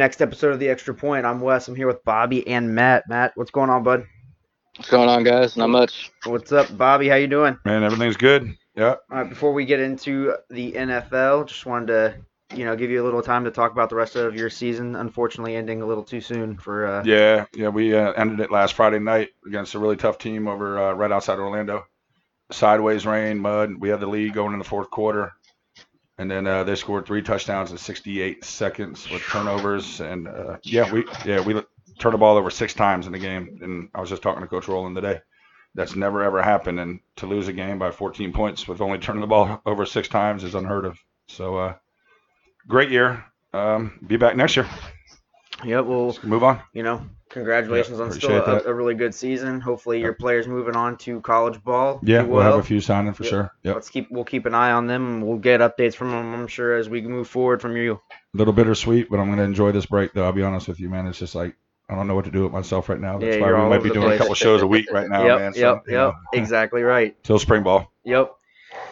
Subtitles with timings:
[0.00, 1.26] next episode of the Extra Point.
[1.26, 1.68] I'm Wes.
[1.68, 3.06] I'm here with Bobby and Matt.
[3.06, 4.06] Matt, what's going on, bud?
[4.78, 5.58] What's going on, guys?
[5.58, 6.10] Not much.
[6.24, 7.06] What's up, Bobby?
[7.06, 7.58] How you doing?
[7.66, 8.56] Man, everything's good.
[8.74, 8.94] Yeah.
[9.10, 13.02] All right, before we get into the NFL, just wanted to, you know, give you
[13.02, 14.96] a little time to talk about the rest of your season.
[14.96, 16.86] Unfortunately, ending a little too soon for.
[16.86, 17.68] Uh, Yeah, yeah.
[17.68, 21.12] We uh, ended it last Friday night against a really tough team over uh, right
[21.12, 21.84] outside Orlando.
[22.50, 23.74] Sideways rain, mud.
[23.78, 25.32] We had the lead going in the fourth quarter,
[26.20, 30.00] and then uh, they scored three touchdowns in 68 seconds with turnovers.
[30.00, 31.54] And uh, yeah, we yeah we
[31.98, 33.58] turned the ball over six times in the game.
[33.62, 35.22] And I was just talking to Coach Rowland today.
[35.74, 39.22] That's never ever happened, and to lose a game by 14 points with only turning
[39.22, 40.98] the ball over six times is unheard of.
[41.28, 41.74] So, uh,
[42.68, 43.24] great year.
[43.54, 44.68] Um, be back next year.
[45.64, 46.60] Yeah, well, Move on.
[46.72, 49.60] you know, congratulations Yeah, on still a, a really good season.
[49.60, 52.00] Hopefully, your players moving on to college ball.
[52.02, 53.30] Yeah, we'll have a few signing for Yeah.
[53.30, 53.52] sure.
[53.64, 53.74] Yep.
[53.74, 56.34] Let's keep we'll keep an eye on them, and we'll get updates from them.
[56.34, 58.00] I'm sure as we move forward from you.
[58.12, 60.12] A little bittersweet, but I'm gonna enjoy this break.
[60.12, 61.06] Though I'll be honest with you, man.
[61.06, 61.54] It's just like
[61.88, 63.18] I don't know what to do with myself right now.
[63.18, 64.14] That's Yeah, why we might be doing place.
[64.14, 65.52] a couple shows a week right now, yep, man.
[65.54, 65.94] So, yep, yep.
[65.94, 67.20] know, Exactly right.
[67.24, 67.92] Till spring ball.
[68.04, 68.32] Yep.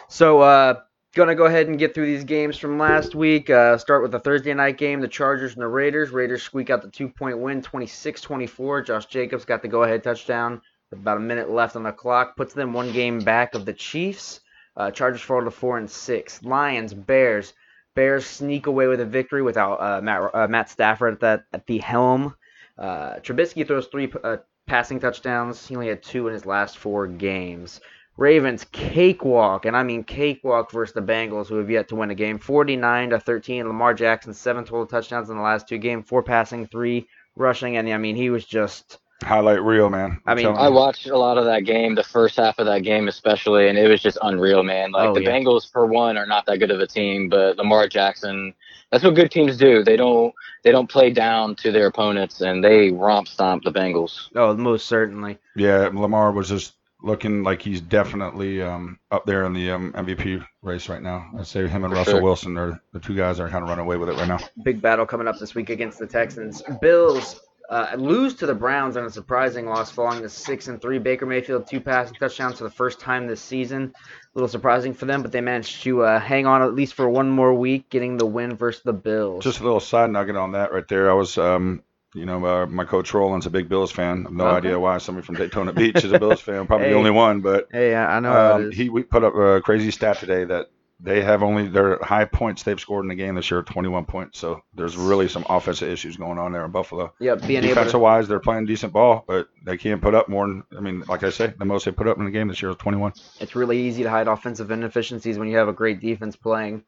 [0.09, 0.75] So, uh,
[1.15, 3.49] gonna go ahead and get through these games from last week.
[3.49, 6.11] Uh, start with the Thursday night game, the Chargers and the Raiders.
[6.11, 8.85] Raiders squeak out the two-point win, 26-24.
[8.85, 12.53] Josh Jacobs got the go-ahead touchdown with about a minute left on the clock, puts
[12.53, 14.41] them one game back of the Chiefs.
[14.77, 16.43] Uh, Chargers fall to four and six.
[16.43, 17.53] Lions, Bears.
[17.95, 21.65] Bears sneak away with a victory without uh, Matt uh, Matt Stafford at that at
[21.65, 22.35] the helm.
[22.77, 25.67] Uh, Trubisky throws three uh, passing touchdowns.
[25.67, 27.81] He only had two in his last four games.
[28.19, 32.15] Ravens cakewalk, and I mean cakewalk versus the Bengals, who have yet to win a
[32.15, 32.37] game.
[32.37, 33.67] 49 to 13.
[33.67, 37.87] Lamar Jackson seven total touchdowns in the last two games, four passing, three rushing, and
[37.89, 40.21] I mean he was just Highlight reel, man.
[40.25, 42.83] I I'm mean, I watched a lot of that game, the first half of that
[42.83, 44.91] game especially, and it was just unreal, man.
[44.93, 45.31] Like Oh, the yeah.
[45.31, 48.53] Bengals, for one, are not that good of a team, but Lamar Jackson,
[48.91, 49.83] that's what good teams do.
[49.83, 54.29] They don't they don't play down to their opponents, and they romp stomp the Bengals.
[54.35, 55.37] oh most certainly.
[55.55, 60.45] yeah, Lamar was just looking like he's definitely um, up there in the um, MVP
[60.61, 61.29] race right now.
[61.37, 62.23] I'd say him and For Russell sure.
[62.23, 64.39] Wilson are the two guys that are kind of running away with it right now.
[64.63, 66.61] Big battle coming up this week against the Texans.
[66.81, 67.39] Bills
[67.69, 70.97] uh, lose to the Browns on a surprising loss, falling to six and three.
[70.97, 73.93] Baker Mayfield two passing touchdowns for the first time this season.
[73.95, 77.07] A little surprising for them, but they managed to uh, hang on at least for
[77.07, 79.43] one more week, getting the win versus the Bills.
[79.43, 81.11] Just a little side nugget on that right there.
[81.11, 81.83] I was, um,
[82.15, 84.19] you know, uh, my coach Roland's a big Bills fan.
[84.19, 84.57] I have no Okay.
[84.57, 86.65] idea why somebody from Daytona Beach is a Bills fan.
[86.67, 86.93] Probably Hey.
[86.93, 90.17] the only one, but hey, I know Um, he we put up a crazy stat
[90.19, 90.67] today that
[91.01, 94.37] they have only their high points they've scored in the game this year, 21 points.
[94.37, 97.13] So there's really some offensive issues going on there in Buffalo.
[97.21, 100.27] Yeah, being able Defensive to, wise, they're playing decent ball, but they can't put up
[100.27, 100.45] more.
[100.47, 102.61] Than, I mean, like I say, the most they put up in the game this
[102.61, 103.13] year was 21.
[103.39, 106.83] it's really easy to hide offensive inefficiencies when you have a great defense playing.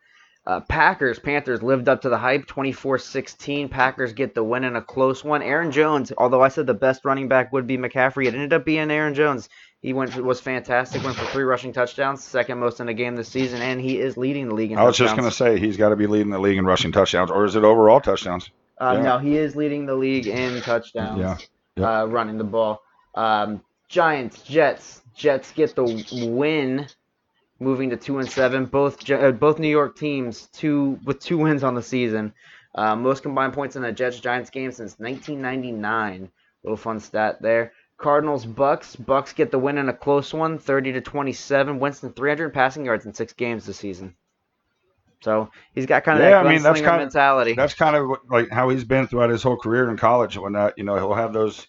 [0.45, 3.69] Uh, Packers, Panthers lived up to the hype, 24-16.
[3.69, 5.43] Packers get the win in a close one.
[5.43, 8.65] Aaron Jones, although I said the best running back would be McCaffrey, it ended up
[8.65, 9.49] being Aaron Jones.
[9.81, 13.29] He went was fantastic, went for three rushing touchdowns, second most in a game this
[13.29, 15.89] season, and he is leading the league in I was just gonna say he's got
[15.89, 18.51] to be leading the league in rushing touchdowns, or is it overall touchdowns?
[18.79, 19.03] Um, Yeah.
[19.03, 21.19] No, he is leading the league in touchdowns.
[21.19, 21.37] Yeah.
[21.77, 21.87] Yep.
[21.87, 22.81] Uh, running the ball.
[23.15, 25.01] Um, Giants, Jets.
[25.15, 26.87] Jets get the win,
[27.61, 28.65] moving to two and seven.
[28.65, 32.33] Both uh, both New York teams two with two wins on the season.
[32.73, 36.29] Uh, most combined points in a Jets Giants game since 1999.
[36.63, 37.73] Little fun stat there.
[37.97, 38.95] Cardinals, Bucks.
[38.95, 41.79] Bucks get the win in a close one, 30 to 27.
[41.79, 44.15] Winston 300 passing yards in six games this season.
[45.21, 47.53] So he's got kind of Yeah, that I mean, that's kind of- mentality.
[47.53, 50.35] That's kind of what, like how he's been throughout his whole career in college.
[50.37, 51.67] When that, you know, he'll have those.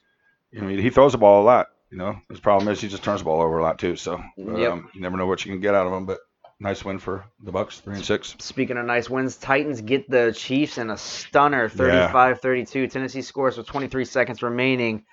[0.57, 1.69] I mean, he throws the ball a lot.
[1.93, 3.97] You know, his problem is he just turns the ball over a lot too.
[3.97, 4.79] So um, Yep.
[4.95, 6.07] you never know what you can get out of him.
[6.07, 6.21] But
[6.59, 8.35] nice win for the Bucks, three and six.
[8.39, 12.91] Speaking of nice wins, Titans get the Chiefs in a stunner 35-32.
[12.91, 15.05] Tennessee scores with 23 seconds remaining.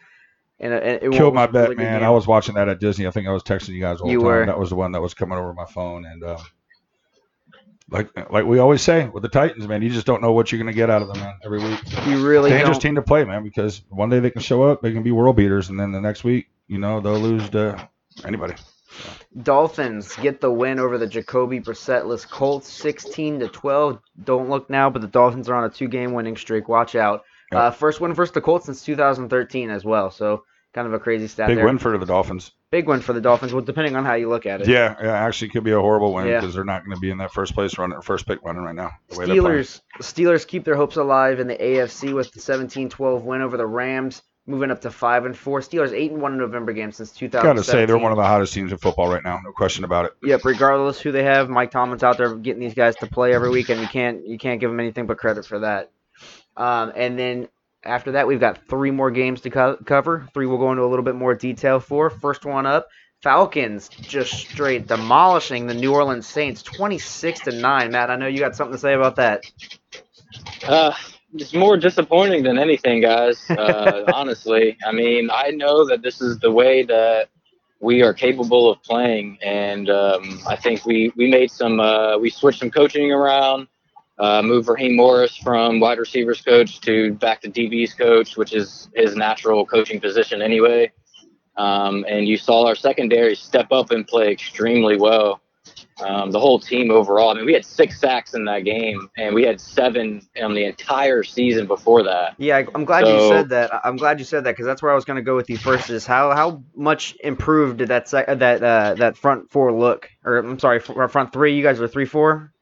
[0.61, 2.03] And it, it Killed my a really bet, man.
[2.03, 3.07] I was watching that at Disney.
[3.07, 4.23] I think I was texting you guys all the time.
[4.23, 4.45] were.
[4.45, 6.37] That was the one that was coming over my phone, and um,
[7.89, 10.59] like like we always say with the Titans, man, you just don't know what you're
[10.59, 11.33] gonna get out of them, man.
[11.43, 12.81] Every week, You really dangerous don't.
[12.81, 13.43] team to play, man.
[13.43, 16.01] Because one day they can show up, they can be world beaters, and then the
[16.01, 17.89] next week, you know, they'll lose to
[18.23, 18.53] anybody.
[19.43, 23.99] Dolphins get the win over the Jacoby Brissettless Colts, 16 to 12.
[24.23, 26.67] Don't look now, but the Dolphins are on a two-game winning streak.
[26.67, 27.23] Watch out.
[27.51, 27.61] Yep.
[27.61, 30.11] Uh, first win versus the Colts since 2013 as well.
[30.11, 30.43] So
[30.73, 31.65] kind of a crazy stat Big there.
[31.65, 32.51] win for the Dolphins.
[32.71, 33.53] Big win for the Dolphins.
[33.53, 34.67] Well, depending on how you look at it.
[34.67, 36.39] Yeah, yeah, actually could be a horrible win Yeah.
[36.39, 38.61] because they're not going to be in that first place running or first pick running
[38.63, 38.91] right now.
[39.09, 39.35] The way they're.
[39.35, 43.65] Steelers Steelers keep their hopes alive in the AFC with the 17-12 win over the
[43.65, 45.61] Rams, moving up to five and four.
[45.61, 47.55] Steelers eight and one in November games since 2017.
[47.55, 49.39] Got to say they're one of the hottest teams in football right now.
[49.43, 50.13] No question about it.
[50.23, 53.49] Yep, regardless who they have, Mike Tomlin's out there getting these guys to play every
[53.49, 55.91] week, and you can't you can't give them anything but credit for that.
[56.57, 57.47] Um, and then
[57.83, 60.27] after that, we've got three more games to co- cover.
[60.33, 62.09] Three we'll go into a little bit more detail for.
[62.09, 62.87] First one up,
[63.21, 67.91] Falcons just straight demolishing the New Orleans Saints, 26 to nine.
[67.91, 69.43] Matt, I know you got something to say about that.
[70.65, 70.93] Uh,
[71.33, 73.49] it's more disappointing than anything, guys.
[73.49, 77.29] Uh, honestly, I mean, I know that this is the way that
[77.79, 82.29] we are capable of playing, and um, I think we we made some uh, we
[82.29, 83.67] switched some coaching around.
[84.17, 88.89] Uh, moved Raheem Morris from wide receivers coach to back to DB's coach, which is
[88.93, 90.91] his natural coaching position anyway.
[91.55, 95.41] Um, and you saw our secondary step up and play extremely well.
[96.01, 97.29] Um, the whole team overall.
[97.29, 100.65] I mean, we had six sacks in that game, and we had seven on the
[100.65, 102.35] entire season before that.
[102.37, 103.71] Yeah, I'm glad you said that.
[103.83, 105.57] I'm glad you said that because that's where I was going to go with you
[105.57, 105.89] first.
[105.89, 110.09] Is how how much improved did that sec- that uh, that front four look?
[110.23, 111.55] Or I'm sorry, front three.
[111.55, 112.53] You guys are three four.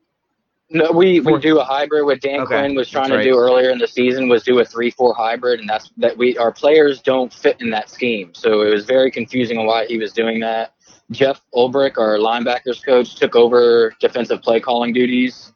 [0.70, 2.06] No, we, we do a hybrid.
[2.06, 4.60] What Dan Okay, Quinn was trying that's to do earlier in the season was do
[4.60, 8.34] a three-four hybrid, and that's that we our players don't fit in that scheme.
[8.34, 10.74] So it was very confusing on why he was doing that.
[11.12, 15.54] Jeff Ulbrich, our linebackers coach, took over defensive play calling duties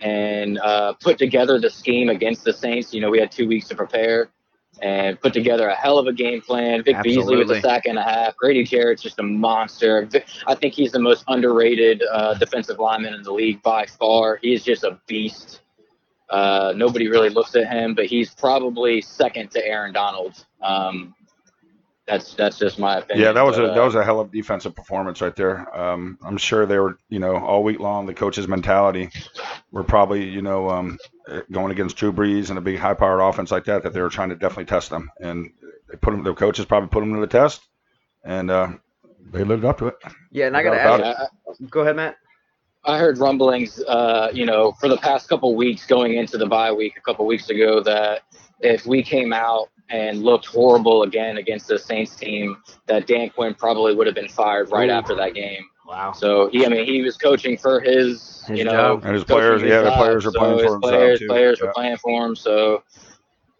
[0.00, 2.92] and uh, put together the scheme against the Saints.
[2.92, 4.30] You know, we had two weeks to prepare
[4.80, 6.82] and put together a hell of a game plan.
[6.84, 7.58] Vic Beasley with Absolutely.
[7.58, 8.36] a sack and a half.
[8.36, 10.08] Grady Jarrett's just a monster.
[10.46, 14.38] I think he's the most underrated uh, defensive lineman in the league by far.
[14.40, 15.62] He is just a beast.
[16.30, 20.44] Uh, nobody really looks at him, but he's probably second to Aaron Donald.
[20.62, 21.14] Um,
[22.08, 23.26] that's that's just my opinion.
[23.26, 25.76] Yeah, that was a but, uh, that was a hell of defensive performance right there.
[25.78, 28.06] Um, I'm sure they were, you know, all week long.
[28.06, 29.10] The coach's mentality
[29.70, 30.98] were probably, you know, um,
[31.52, 33.82] going against Drew Brees and a big high-powered offense like that.
[33.82, 35.50] That they were trying to definitely test them, and
[35.90, 36.24] they put them.
[36.24, 37.60] The coaches probably put them to the test,
[38.24, 38.68] and uh,
[39.30, 39.96] they lived up to it.
[40.30, 41.00] Yeah, and I got to ask.
[41.00, 42.16] yeah, Go ahead, Matt.
[42.84, 46.72] I heard rumblings, uh, you know, for the past couple weeks going into the bye
[46.72, 48.22] week a couple weeks ago that
[48.60, 52.56] if we came out and looked horrible again against the Saints team,
[52.86, 54.92] that Dan Quinn probably would have been fired right Ooh.
[54.92, 55.64] after that game.
[55.86, 56.12] Wow.
[56.12, 59.04] So he, I mean, he was coaching for his, His you know, job.
[59.04, 61.26] And his players, his yeah, the players are So playing his for himself players, too.
[61.28, 61.66] Players Yeah.
[61.66, 62.36] were playing for him.
[62.36, 62.82] So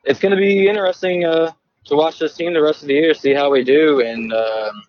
[0.05, 1.53] it's going to be interesting uh,
[1.87, 4.83] to watch this team the rest of the year, see how we do, and um,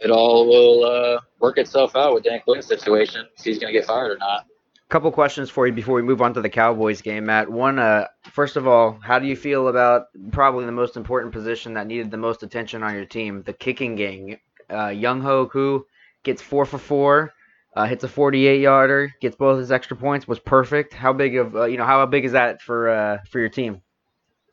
[0.00, 3.26] it all will uh, work itself out with Dan Quinn's situation.
[3.38, 4.46] If he's going to get fired or not.
[4.88, 7.50] Couple questions for you before we move on to the Cowboys game, Matt.
[7.50, 11.74] One, uh, first of all, how do you feel about probably the most important position
[11.74, 14.36] that needed the most attention on your team, the kicking game?
[14.70, 15.86] Uh, Younghoe Koo
[16.22, 17.32] gets four for four,
[17.74, 20.94] uh, hits a 48 yarder, gets both his extra points, was perfect.
[20.94, 23.82] How big of uh, you know how big is that for uh, for your team?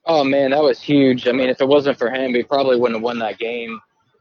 [0.07, 1.27] Oh man, that was huge.
[1.27, 3.79] I mean, if it wasn't for him, we probably wouldn't have won that game.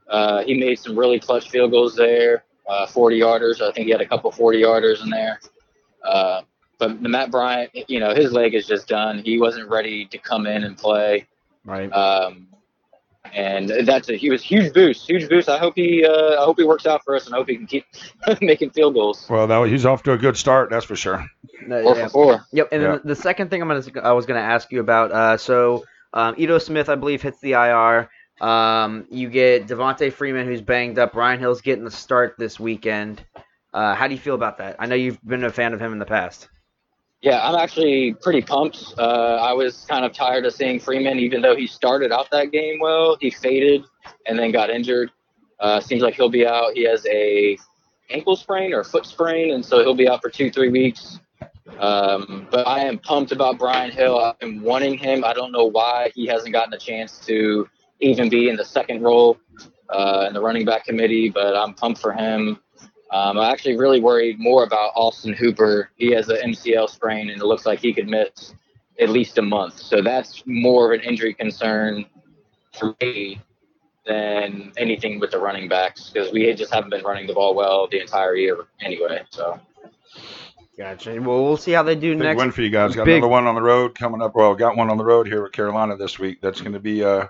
[0.08, 3.62] Uh, he made some really clutch field goals there, uh, 40 yarders.
[3.62, 5.40] I think he had a couple 40 yarders in there.
[6.04, 6.43] Uh,
[6.78, 9.19] but Matt Bryant, you know, his leg is just done.
[9.25, 11.26] He wasn't ready to come in and play.
[11.64, 11.88] Right.
[11.93, 12.49] Um,
[13.32, 15.49] and that's a he was huge boost, huge boost.
[15.49, 17.56] I hope he, uh, I hope he works out for us, and I hope he
[17.56, 17.84] can keep
[18.40, 19.26] making field goals.
[19.31, 21.25] Well, that, he's off to a good start, that's for sure.
[21.69, 22.44] Four for four.
[22.52, 22.69] Yep.
[22.72, 22.88] And Yeah.
[22.93, 25.12] then the second thing I'm gonna I was gonna ask you about.
[25.12, 28.10] Uh, so um, Ito Smith, I believe, hits the IR.
[28.44, 31.12] Um, you get Devonta Freeman, who's banged up.
[31.12, 33.24] Brian Hill's getting the start this weekend.
[33.72, 34.76] Uh, how do you feel about that?
[34.79, 36.48] I know you've been a fan of him in the past.
[37.22, 38.94] Yeah, I'm actually pretty pumped.
[38.98, 42.50] Uh, I was kind of tired of seeing Freeman, even though he started out that
[42.50, 43.17] game well.
[43.20, 43.84] He faded
[44.26, 45.10] and then got injured.
[45.60, 46.72] Uh, seems like he'll be out.
[46.74, 47.56] He has a
[48.10, 51.20] ankle sprain or foot sprain, and so he'll be out for two, three weeks.
[51.79, 54.19] Um, but I am pumped about Brian Hill.
[54.19, 55.24] I've been wanting him.
[55.24, 57.69] I don't know why he hasn't gotten a chance to
[58.00, 59.38] even be in the second role
[59.88, 62.58] uh, in the running back committee, but I'm pumped for him.
[63.12, 65.90] Um, I'm actually really worried more about Austin Hooper.
[65.96, 68.54] He has an MCL sprain, and it looks like he could miss
[68.98, 69.78] at least a month.
[69.78, 72.06] So that's more of an injury concern
[72.72, 73.40] for me
[74.06, 77.86] than anything with the running backs because we just haven't been running the ball well
[77.86, 79.22] the entire year anyway.
[79.31, 79.60] So
[80.78, 81.20] Gotcha.
[81.20, 82.38] Well, we'll see how they do Big next.
[82.38, 82.96] win for you guys.
[82.96, 84.34] Got Big- another one on the road coming up.
[84.34, 86.40] Well, got one on the road here with Carolina this week.
[86.40, 87.26] That's going to be uh,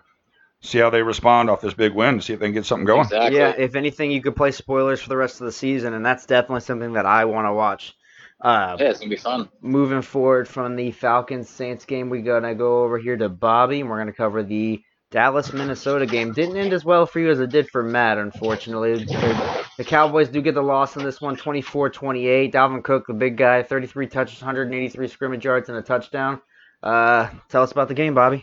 [0.63, 2.21] see how they respond off this big win.
[2.21, 3.03] See if they can get something going.
[3.03, 3.39] exactly.
[3.39, 3.51] Yeah.
[3.59, 6.61] If anything, you could play spoilers for the rest of the season, and that's definitely
[6.61, 7.93] something that I want to watch.
[8.41, 9.49] Uh, Yeah, it's gonna be fun.
[9.61, 13.89] moving forward from the Falcons Saints game, we're gonna go over here to Bobby, and
[13.91, 14.81] we're gonna cover the
[15.13, 16.33] Dallas Minnesota game.
[16.33, 19.05] Didn't end as well for you as it did for Matt, unfortunately.
[19.05, 22.53] The, the Cowboys do get the loss in this one, 24-28.
[22.53, 26.41] Dalvin Cook, the big guy, 33 touches, 183 scrimmage yards, and a touchdown.
[26.83, 28.43] Uh, tell us about the game, Bobby.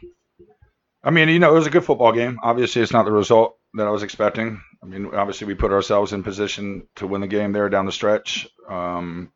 [1.03, 2.39] I mean, you know, it was a good football game.
[2.43, 4.61] Obviously, it's not the result that I was expecting.
[4.83, 7.91] I mean, obviously, we put ourselves in position to win the game there down the
[7.91, 8.47] stretch.
[8.67, 9.31] Um,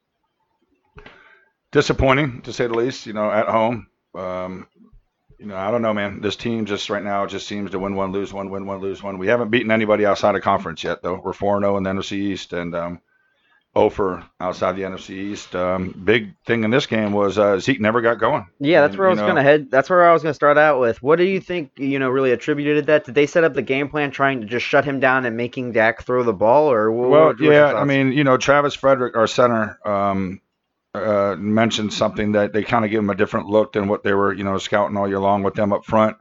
[1.72, 3.88] disappointing, to say the least, you know, at home.
[4.13, 4.67] Um,
[5.39, 6.22] you know, I don't know, man.
[6.22, 9.01] This team just right now just seems to win one, lose one, win one, lose
[9.01, 9.17] one.
[9.17, 11.20] We haven't beaten anybody outside of conference yet, though.
[11.22, 13.01] We're 4 0 in the NFC East and um,
[13.75, 15.56] 0 for outside the NFC East.
[15.56, 18.48] Um, big thing in this game was uh, Zeke never got going.
[18.60, 19.72] Yeah, that's And, where I was know, gonna head.
[19.72, 21.01] That's where I was gonna start out with.
[21.01, 21.72] What do you think?
[21.77, 23.06] You know, really attributed that?
[23.06, 25.72] Did they set up the game plan trying to just shut him down and making
[25.72, 29.15] Dak throw the ball, or what, Well, what yeah, I mean, you know, Travis Frederick,
[29.15, 30.39] our center, um,
[30.94, 34.13] uh, mentioned something that they kind of gave him a different look than what they
[34.13, 36.18] were, you know, scouting all year long with them up front.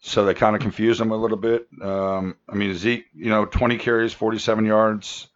[0.00, 1.68] So they kind of confused him a little bit.
[1.80, 5.28] Um, I mean, Zeke, you know, 20 carries, 47 yards.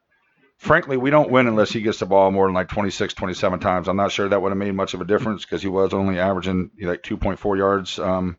[0.59, 3.89] Frankly, we don't win unless he gets the ball more than like 26, 27 times.
[3.89, 6.19] I'm not sure that would have made much of a difference because he was only
[6.19, 8.39] averaging like 2.4 yards, um,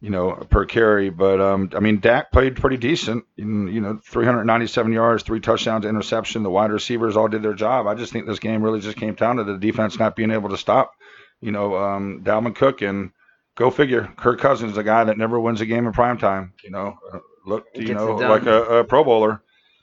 [0.00, 1.10] you know, per carry.
[1.10, 3.24] But um, I mean, Dak played pretty decent.
[3.36, 6.44] You you know, 397 yards, three touchdowns, interception.
[6.44, 7.86] The wide receivers all did their job.
[7.86, 10.50] I just think this game really just came down to the defense not being able
[10.50, 10.92] to stop,
[11.40, 13.10] you know, um, Dalvin Cook and
[13.56, 14.10] go figure.
[14.16, 16.54] Kirk Cousins, a guy that never wins a game in prime time.
[16.64, 19.42] You know, uh, looked you know like a, a Pro Bowler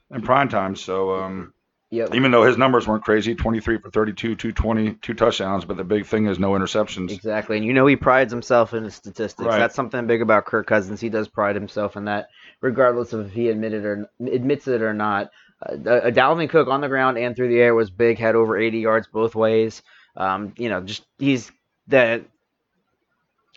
[0.09, 0.75] in prime time.
[0.75, 1.13] So.
[1.13, 1.53] Um,
[1.89, 2.13] yep.
[2.13, 6.05] even though his numbers weren't crazy 23 for 32 220 two touchdowns but the big
[6.05, 9.45] thing is no interceptions Exactly, and you know he prides himself in his statistics.
[9.45, 9.59] Right.
[9.59, 11.01] That's something big about Kirk Cousins.
[11.01, 12.29] He does pride himself in that,
[12.61, 15.31] regardless of if he admitted or admits it or not.
[15.61, 18.19] Uh, uh, Dalvin Cook on the ground and through the air was big.
[18.19, 19.81] Had over 80 yards both ways.
[20.15, 21.51] Um, you know, just he's
[21.87, 22.23] the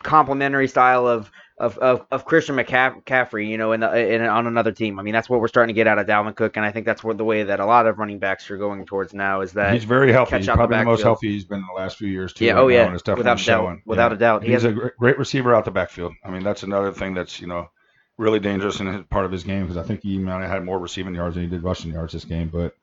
[0.03, 1.31] complementary style of
[1.61, 3.49] of, of, of Christian McCaffrey.
[3.49, 4.99] You know, in, the, in on another team.
[4.99, 6.87] I mean, that's what we're starting to get out of Dalvin Cook, and I think
[6.87, 9.43] that's what the way that a lot of running backs are going towards now.
[9.43, 11.67] Is that he's very healthy he's out the probably the, most healthy he's been in
[11.73, 14.17] the last few years too yeah, oh yeah, and without a doubt, without Yeah.
[14.17, 16.63] a doubt, he he's has a great, great receiver out the backfield i mean that's
[16.63, 17.69] another thing that's you know
[18.17, 20.65] really dangerous in his, part of his game because i think he might have had
[20.65, 22.75] more receiving yards than he did rushing yards this game but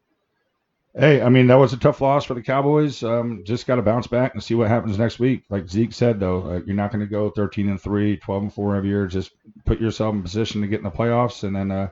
[0.99, 3.03] Hey, I mean that was a tough loss for the Cowboys.
[3.03, 5.43] Um, just got to bounce back and see what happens next week.
[5.47, 8.53] Like Zeke said, though, uh, you're not going to go 13 and three, 12 and
[8.53, 9.05] four every year.
[9.05, 9.29] Just
[9.63, 11.89] put yourself in position to get in the playoffs and then uh,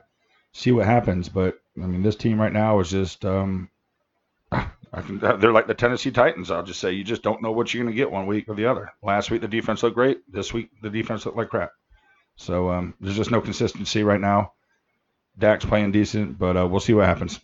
[0.52, 1.28] see what happens.
[1.28, 3.70] But I mean, this team right now is just um,
[4.50, 6.50] can, they're like the Tennessee Titans.
[6.50, 8.56] I'll just say you just don't know what you're going to get one week or
[8.56, 8.92] the other.
[9.04, 10.18] Last week the defense looked great.
[10.26, 11.70] This week the defense looked like crap.
[12.34, 14.54] So um, there's just no consistency right now.
[15.38, 17.38] Dak's playing decent, but uh, we'll see what happens.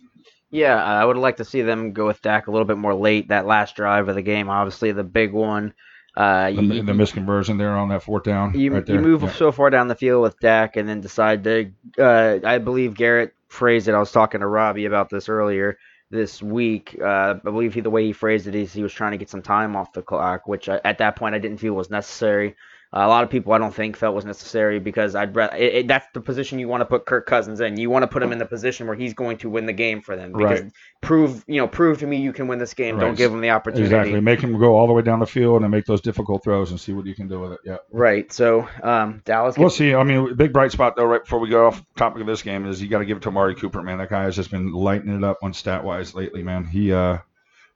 [0.53, 3.29] Yeah, I would like to see them go with Dak a little bit more late.
[3.29, 5.73] That last drive of the game, obviously the big one.
[6.15, 8.53] Uh, The, you, the misconversion there on that fourth down.
[8.53, 9.31] you, right you move Yeah.
[9.31, 11.71] so far down the field with Dak and then decide to.
[11.97, 13.95] Uh, I believe Garrett phrased it.
[13.95, 15.77] I was talking to Robbie about this earlier
[16.11, 16.95] this week.
[17.01, 19.31] Uh, I believe he, the way he phrased it is he was trying to get
[19.31, 22.55] some time off the clock, which I, at that point I didn't feel was necessary.
[22.95, 25.87] A lot of people I don't think felt was necessary because I'd rather it, it,
[25.87, 27.75] that's the position you want to put Kirk Cousins in.
[27.75, 30.01] You want to put him in the position where he's going to win the game
[30.01, 30.71] for them because Right.
[31.01, 32.99] prove you know prove to me you can win this game.
[32.99, 33.85] Don't give him the opportunity.
[33.85, 34.21] Exactly.
[34.21, 36.79] Make him go all the way down the field and make those difficult throws and
[36.79, 37.59] see what you can do with it.
[37.65, 37.77] Yeah.
[37.91, 38.31] Right.
[38.31, 39.57] So um, Dallas.
[39.57, 39.95] We'll Gets, see.
[39.95, 42.67] I mean, big bright spot though, right before we go off topic of this game,
[42.67, 43.97] is you got to give it to Amari Cooper, man.
[43.97, 46.65] That guy has just been lighting it up on stat wise lately, man.
[46.65, 47.17] He, uh,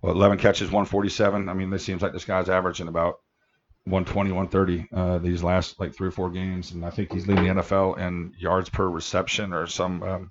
[0.04, 1.50] well, 11 catches, 147.
[1.50, 3.20] I mean, this seems like this guy's averaging about
[3.89, 7.46] 120, 130 uh, these last like three or four games, and I think he's leading
[7.46, 10.29] the NFL in yards per reception or some um,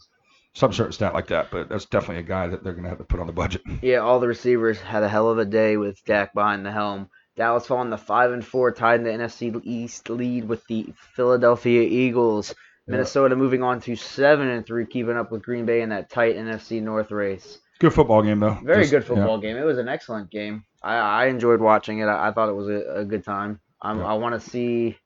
[0.55, 1.51] some certain stat like that.
[1.51, 3.63] But that's definitely a guy that they're going to have to put on the budget.
[3.83, 7.09] yeah, all the receivers had a hell of a day with Dak behind the helm.
[7.37, 11.83] Dallas falling to five and four, tied in the NFC East lead with the Philadelphia
[11.83, 12.55] Eagles.
[12.87, 12.93] Yeah.
[12.93, 16.37] Minnesota moving on to seven and three, keeping up with Green Bay in that tight
[16.37, 17.59] NFC North race.
[17.79, 18.59] Good football game though.
[18.63, 19.09] Very Just- good yeah.
[19.09, 19.57] football game.
[19.57, 20.65] It was an excellent game.
[20.87, 22.07] I, I enjoyed watching it.
[22.07, 23.61] I, I thought it was a, a good time.
[23.83, 24.07] I'm, Yeah.
[24.07, 24.97] I want to see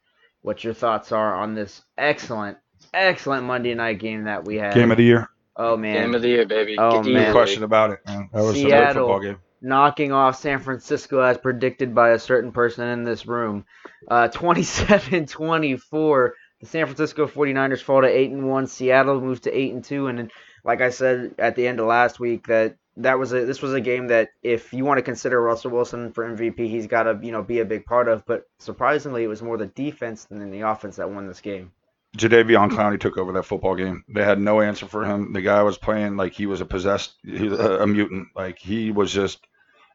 [0.42, 2.58] what your thoughts are on this excellent,
[2.94, 4.74] excellent Monday night game that we had.
[4.74, 5.28] Game of the year.
[5.56, 6.76] oh man, Game of the year, baby.
[6.78, 7.14] Oh, Easily.
[7.14, 7.26] man.
[7.28, 8.28] No question about it, man.
[8.32, 9.38] That was a good football game.
[9.60, 13.64] knocking off San Francisco as predicted by a certain person in this room.
[14.08, 16.30] Uh, 27-24.
[16.60, 18.66] The San Francisco 49ers fall to 8 and 1.
[18.66, 20.30] Seattle moves to 8 and 2 and then,
[20.62, 23.72] like I said at the end of last week that that was a this was
[23.72, 27.18] a game that if you want to consider Russell Wilson for MVP, he's got to,
[27.22, 30.50] you know, be a big part of, but surprisingly it was more the defense than
[30.50, 31.72] the offense that won this game.
[32.16, 34.04] Jadeveon Clowney took over that football game.
[34.08, 35.32] They had no answer for him.
[35.32, 38.28] The guy was playing like he was a possessed, he was a, a mutant.
[38.34, 39.46] Like he was just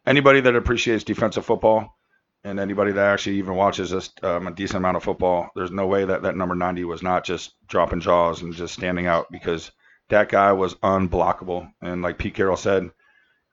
[0.06, 1.98] anybody that appreciates defensive football
[2.46, 3.92] and anybody that actually even watches
[4.24, 5.50] um, a decent amount of football.
[5.56, 9.08] There's no way that that number 90 was not just dropping jaws and just standing
[9.08, 9.72] out because
[10.10, 11.72] that guy was unblockable.
[11.82, 12.90] And like Pete Carroll said,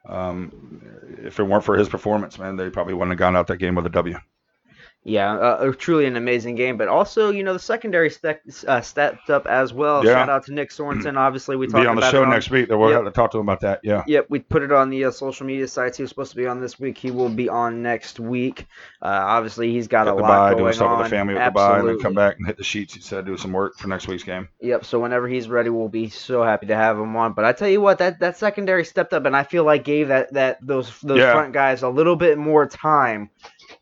[0.08, 0.82] um,
[1.18, 3.74] if it weren't for his performance, man, they probably wouldn't have gone out that game
[3.74, 4.18] with a W.
[5.04, 9.30] Yeah, uh, truly an amazing game, but also you know the secondary step, uh, stepped
[9.30, 10.04] up as well.
[10.04, 10.12] Yeah.
[10.12, 11.16] Shout out to Nick Sorensen.
[11.16, 12.68] Obviously, we Be talked on the about show it on, the show next week.
[12.68, 13.02] That we'll Yep.
[13.02, 13.80] have to talk to him about that.
[13.82, 14.04] Yeah.
[14.06, 15.96] Yep, we put it on the uh, social media sites.
[15.96, 16.96] He was supposed to be on this week.
[16.98, 18.66] He will be on next week.
[19.02, 20.98] Uh, obviously, he's got Get a lot bye, going do stuff on.
[20.98, 22.94] with the family with the bye, and then come back and hit the sheets.
[22.94, 24.48] He said do some work for next week's game.
[24.60, 24.84] Yep.
[24.84, 27.32] So whenever he's ready, we'll be so happy to have him on.
[27.32, 30.06] But I tell you what, that that secondary stepped up, and I feel like gave
[30.08, 31.32] that that those those Yeah.
[31.32, 33.30] front guys a little bit more time,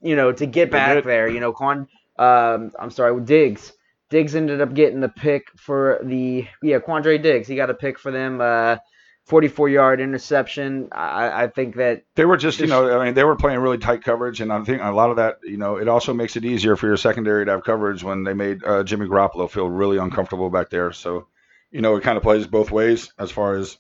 [0.00, 1.28] you know, to get back there.
[1.28, 3.72] You know, Quan, um, I'm sorry, Diggs.
[4.08, 7.46] Diggs ended up getting the pick for the yeah, Quandre Diggs.
[7.46, 8.40] He got a pick for them.
[8.40, 8.76] Uh,
[9.30, 10.88] 44 yard interception.
[10.90, 13.78] I, I think that They were just, you know, I mean, they were playing really
[13.78, 16.44] tight coverage, and I think a lot of that, you know, it also makes it
[16.44, 19.98] easier for your secondary to have coverage when they made uh, Jimmy Garoppolo feel really
[19.98, 20.90] uncomfortable back there.
[20.92, 21.28] So,
[21.70, 23.78] you know, it kind of plays both ways as far as,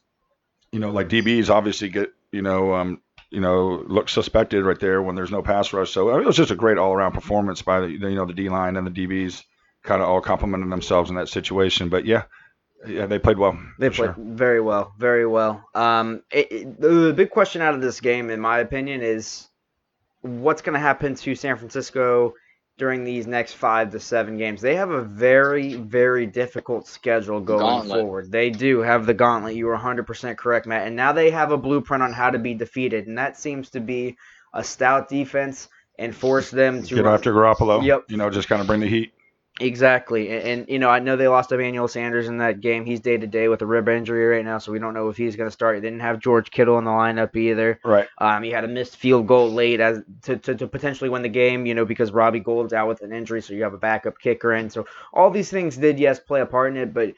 [0.70, 3.00] you know, like DBs obviously get, you know, um,
[3.30, 5.90] you know, look suspected right there when there's no pass rush.
[5.90, 8.76] So it was just a great all-around performance by the, you know, the D line
[8.76, 9.44] and the DBs,
[9.84, 11.88] kind of all complimenting themselves in that situation.
[11.88, 12.24] But yeah,
[12.86, 13.58] yeah, they played well.
[13.78, 14.16] They played sure.
[14.18, 15.64] very well, very well.
[15.74, 19.46] Um, it, it- the big question out of this game, in my opinion, is
[20.22, 22.34] what's going to happen to San Francisco
[22.80, 24.62] during these next five to seven games.
[24.62, 28.00] They have a very, very difficult schedule going Gauntlet.
[28.00, 28.32] forward.
[28.32, 29.54] They do have the gauntlet.
[29.54, 30.86] You are 100% correct, Matt.
[30.86, 33.80] And now they have a blueprint on how to be defeated, and that seems to
[33.80, 34.16] be
[34.54, 35.68] a stout defense
[35.98, 37.84] and force them to Get after Garoppolo.
[37.84, 38.06] Yep.
[38.08, 39.12] You know, just kind of bring the heat.
[39.62, 42.86] Exactly, and, and you know I know they lost Emmanuel Sanders in that game.
[42.86, 45.18] He's day to day with a rib injury right now, so we don't know if
[45.18, 45.76] he's going to start.
[45.76, 47.78] They didn't have George Kittle in the lineup either.
[47.84, 48.08] Right.
[48.16, 51.28] Um, he had a missed field goal late as to, to, to potentially win the
[51.28, 54.18] game, you know, because Robbie Gould's out with an injury, so you have a backup
[54.18, 54.70] kicker in.
[54.70, 57.12] So all these things did yes play a part in it, but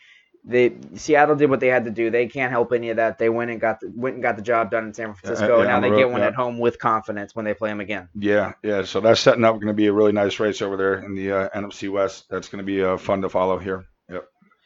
[0.45, 2.11] they Seattle did what they had to do.
[2.11, 3.19] They can't help any of that.
[3.19, 5.79] They went and got the went and got the job done in San Francisco, now
[5.79, 6.29] they the get one yeah.
[6.29, 8.09] at home with confidence when they play them again.
[8.15, 8.83] Yeah, yeah.
[8.83, 11.33] So that's setting up going to be a really nice race over there in the
[11.33, 12.29] uh, NFC West.
[12.29, 13.87] That's going to be uh, fun to follow here.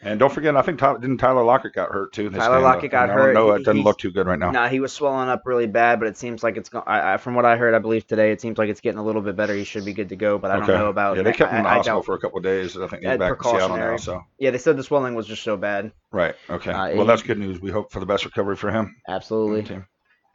[0.07, 2.29] And don't forget, I think Tyler, didn't Tyler Lockett got hurt too.
[2.31, 3.35] this Tyler Lockett got I hurt.
[3.35, 4.53] No, it doesn't look too good right now.
[4.53, 6.85] Nah, he was swelling up really bad, but it seems like it's going.
[6.87, 9.03] I, I, from what I heard, I believe today, it seems like it's getting a
[9.05, 9.53] little bit better.
[9.53, 11.15] He should be good to go, but I don't know about.
[11.15, 11.19] It.
[11.19, 12.77] Yeah, they kept him in the I- I hospital doubt- for a couple of days.
[12.77, 13.97] I think he's back in Seattle now.
[13.97, 15.91] So Yeah, they said the swelling was just so bad.
[16.13, 16.71] right, okay.
[16.71, 17.61] Uh, well, that's good news.
[17.61, 18.95] We hope for the best recovery for him.
[19.09, 19.83] Absolutely,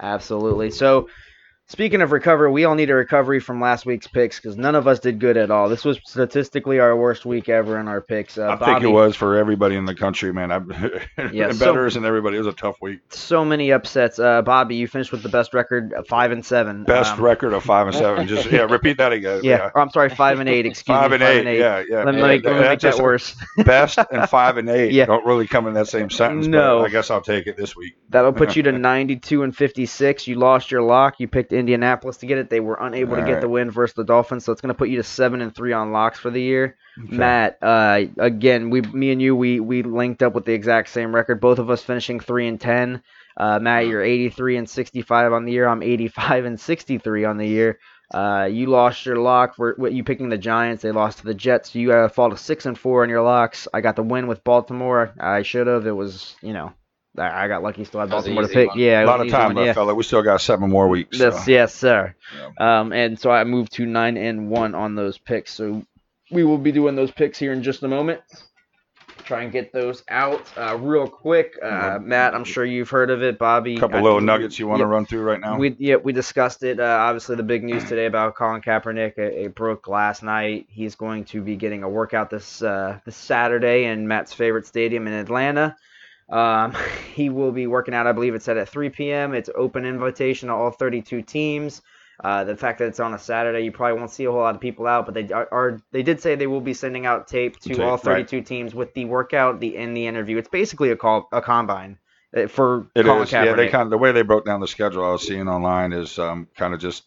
[0.01, 0.71] absolutely.
[0.71, 1.07] So,
[1.71, 4.87] speaking of recovery, we all need a recovery from last week's picks because none of
[4.87, 5.69] us did good at all.
[5.69, 8.37] This was statistically our worst week ever in our picks.
[8.37, 10.51] Uh, I think it was for everybody in the country, man.
[10.51, 10.57] I,
[11.31, 12.35] Yeah, and so- betters and everybody.
[12.35, 12.99] It was a tough week.
[13.09, 14.19] so many upsets.
[14.19, 16.83] Uh, Bobby, you finished with the best record, uh, five and seven.
[16.83, 18.27] Best Um, record of five and seven.
[18.31, 19.39] Just yeah, repeat that again.
[19.43, 20.65] Yeah, or I'm sorry, five and eight.
[20.65, 21.57] Excuse Five me, and eight.
[21.57, 22.03] Yeah, yeah.
[22.03, 23.35] Let me Yeah, make, let me that make that worse.
[23.65, 25.05] best and five and eight Yeah.
[25.05, 26.47] don't really come in that same sentence.
[26.47, 26.79] No.
[26.79, 27.95] but I guess I'll take it this week.
[28.09, 30.27] That'll put you to 92 and 56.
[30.27, 31.19] You lost your lock.
[31.19, 32.49] You picked Indianapolis to get it.
[32.49, 33.41] They were unable to get right.
[33.41, 35.71] the win versus the Dolphins, so it's going to put you to seven and three
[35.71, 36.75] on locks for the year.
[37.01, 37.15] Okay.
[37.15, 41.15] Matt, uh, again, we, me and you, we we linked up with the exact same
[41.15, 41.39] record.
[41.39, 43.01] Both of us finishing three and 10.
[43.37, 45.67] Uh, Matt, you're 83 and 65 on the year.
[45.67, 47.79] I'm 85 and 63 on the year.
[48.13, 50.83] Uh, you lost your lock for what you picking the Giants.
[50.83, 51.73] They lost to the Jets.
[51.73, 53.67] You uh, fall to six and four on your locks.
[53.73, 55.13] I got the win with Baltimore.
[55.17, 55.87] I should have.
[55.87, 56.73] It was you know.
[57.17, 57.83] I I got lucky.
[57.83, 58.69] Still had That was an Baltimore to pick.
[58.69, 58.79] one.
[58.79, 59.73] Yeah, A lot of time one, left, yeah.
[59.73, 59.93] fella.
[59.95, 61.17] We still got seven more weeks.
[61.17, 61.25] so.
[61.29, 62.15] Yes, yes, sir.
[62.59, 62.79] Yeah.
[62.79, 65.53] Um, and so I moved to nine and one on those picks.
[65.53, 65.83] So
[66.31, 68.21] we will be doing those picks here in just a moment.
[69.25, 71.57] Try and get those out uh, real quick.
[71.61, 73.37] Uh, Matt, I'm sure you've heard of it.
[73.37, 75.57] Bobby, A couple I- little nuggets you want to run through right now.
[75.57, 76.79] We yeah we discussed it.
[76.79, 79.17] Uh, obviously, the big news today about Colin Kaepernick.
[79.17, 80.65] It, it broke last night.
[80.69, 85.05] He's going to be getting a workout this uh, this Saturday in Matt's favorite stadium
[85.07, 85.75] in Atlanta.
[86.31, 86.75] Um,
[87.13, 88.07] he will be working out.
[88.07, 89.33] I believe it's set at 3 p.m.
[89.33, 91.81] It's open invitation to all 32 teams.
[92.23, 94.53] Uh, the fact that it's on a Saturday, you probably won't see a whole lot
[94.53, 97.27] of people out, but they are, are they did say they will be sending out
[97.27, 98.29] tape to Tape, all right.
[98.29, 100.37] 32 teams with the workout, the in the interview.
[100.37, 101.97] It's basically a call a combine
[102.37, 103.31] uh, for It Colin is.
[103.31, 105.93] Yeah, they kind of the way they broke down the schedule I was seeing online
[105.93, 107.03] is um, kind of just,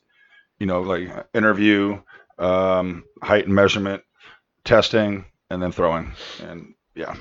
[0.58, 2.00] you know, like interview,
[2.36, 4.02] um, height and measurement,
[4.64, 6.12] testing, and then throwing.
[6.42, 7.14] And yeah,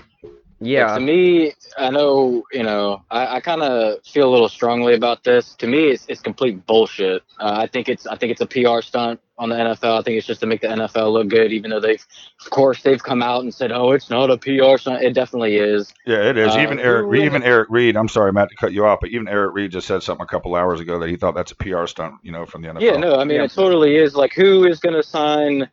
[0.65, 4.93] yeah, To me, I know, you know, I, I kind of feel a little strongly
[4.93, 5.55] about this.
[5.55, 7.23] To me, it's, it's complete bullshit.
[7.39, 9.99] Uh, I think it's I think it's a PR stunt on the NFL.
[9.99, 12.05] I think it's just to make the NFL look good, even though they've,
[12.43, 15.55] of course, they've come out and said, "Oh, it's not a PR stunt." It definitely
[15.57, 15.93] is.
[16.05, 16.55] yeah, it is.
[16.55, 17.97] Uh, even Eric, who even Eric Reid.
[17.97, 20.27] I'm sorry, Matt, to cut you off, but even Eric Reid just said something a
[20.27, 22.15] couple hours ago that he thought that's a PR stunt.
[22.23, 22.81] You know, from the NFL.
[22.81, 23.45] Yeah, no, I mean, Yeah.
[23.45, 24.15] it totally is.
[24.15, 25.67] Like, who is going to sign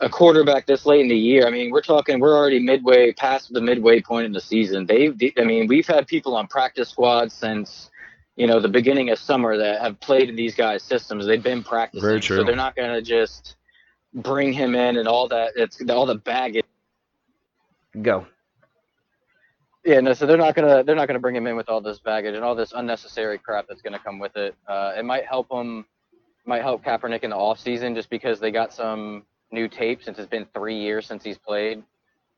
[0.00, 1.46] a quarterback this late in the year?
[1.46, 4.86] I mean, we're talking, we're already midway past the midway point in the season.
[4.86, 7.90] They've, I mean, we've had people on practice squads since,
[8.36, 11.26] you know, the beginning of summer that have played in these guys' systems.
[11.26, 12.06] They've been practicing.
[12.06, 12.38] Very true.
[12.38, 13.56] So they're not going to just
[14.12, 15.52] bring him in and all that.
[15.56, 16.64] It's all the baggage.
[18.00, 18.26] Go.
[19.84, 20.14] Yeah, no.
[20.14, 22.42] So they're not gonna they're not gonna bring him in with all this baggage and
[22.42, 24.54] all this unnecessary crap that's gonna come with it.
[24.66, 25.84] Uh, it might help him,
[26.46, 30.18] might help Kaepernick in the off season just because they got some new tape since
[30.18, 31.82] it's been three years since he's played.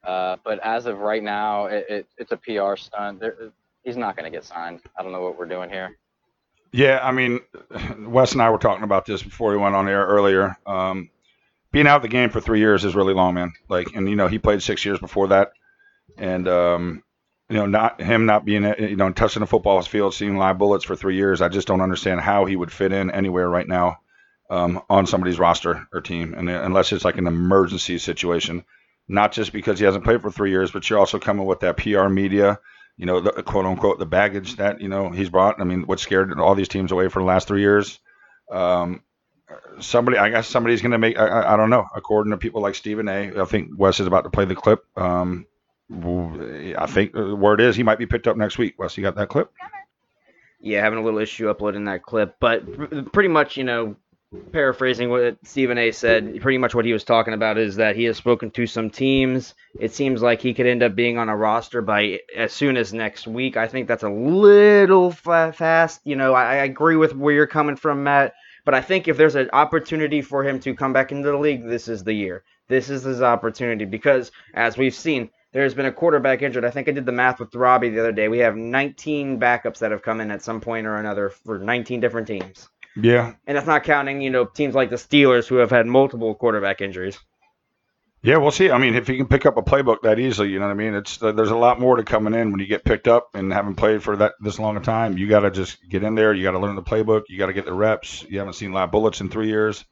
[0.04, 3.18] Uh, but as of right now, it, it, it's a PR stunt.
[3.18, 3.50] There,
[3.82, 4.80] he's not gonna get signed.
[4.96, 5.96] I don't know what we're doing here.
[6.72, 7.40] Yeah, I mean,
[7.98, 10.56] Wes and I were talking about this before we went on air earlier.
[10.66, 11.10] Um,
[11.72, 13.52] being out of the game for three years is really long, man.
[13.68, 15.52] Like, and you know, he played six years before that,
[16.16, 17.02] and um,
[17.48, 20.84] you know, not him not being, you know, touching the football field, seeing live bullets
[20.84, 21.42] for three years.
[21.42, 23.98] I just don't understand how he would fit in anywhere right now
[24.50, 28.64] um, on somebody's roster or team, and unless it's like an emergency situation,
[29.08, 31.76] not just because he hasn't played for three years, but you're also coming with that
[31.76, 32.58] PR media,
[32.96, 35.60] you know, the quote unquote the baggage that you know he's brought.
[35.60, 37.98] I mean, what scared all these teams away for the last three years?
[38.50, 39.02] Um,
[39.80, 41.18] somebody, I guess somebody's going to make.
[41.18, 41.86] I, I, don't know.
[41.94, 44.84] According to people like Stephen A, I think Wes is about to play the clip.
[44.96, 45.46] Um,
[45.90, 48.78] I think the word is he might be picked up next week.
[48.78, 49.52] Wes, you got that clip?
[50.60, 53.96] Yeah, having a little issue uploading that clip, but pretty much, you know,
[54.52, 55.92] paraphrasing what Stephen A.
[55.92, 58.90] said, pretty much what he was talking about is that he has spoken to some
[58.90, 59.54] teams.
[59.78, 62.92] It seems like he could end up being on a roster by as soon as
[62.92, 63.56] next week.
[63.56, 66.00] I think that's a little fast.
[66.04, 68.34] You know, I, I agree with where you're coming from, Matt.
[68.64, 71.64] But I think if there's an opportunity for him to come back into the league,
[71.64, 72.42] this is the year.
[72.68, 76.64] This is his opportunity because, as we've seen, there's been a quarterback injured.
[76.64, 78.26] I think I did the math with Robbie the other day.
[78.26, 82.00] We have 19 backups that have come in at some point or another for 19
[82.00, 82.68] different teams.
[82.96, 83.34] Yeah.
[83.46, 86.80] And that's not counting, you know, teams like the Steelers who have had multiple quarterback
[86.80, 87.18] injuries.
[88.22, 88.70] Yeah, we'll see.
[88.70, 90.74] I mean, if you can pick up a playbook that easily, you know what I
[90.74, 90.94] mean.
[90.94, 93.52] It's uh, there's a lot more to coming in when you get picked up and
[93.52, 95.16] haven't played for that this long a time.
[95.16, 96.34] You got to just get in there.
[96.34, 97.22] You got to learn the playbook.
[97.28, 98.24] You got to get the reps.
[98.28, 99.84] You haven't seen live bullets in three years.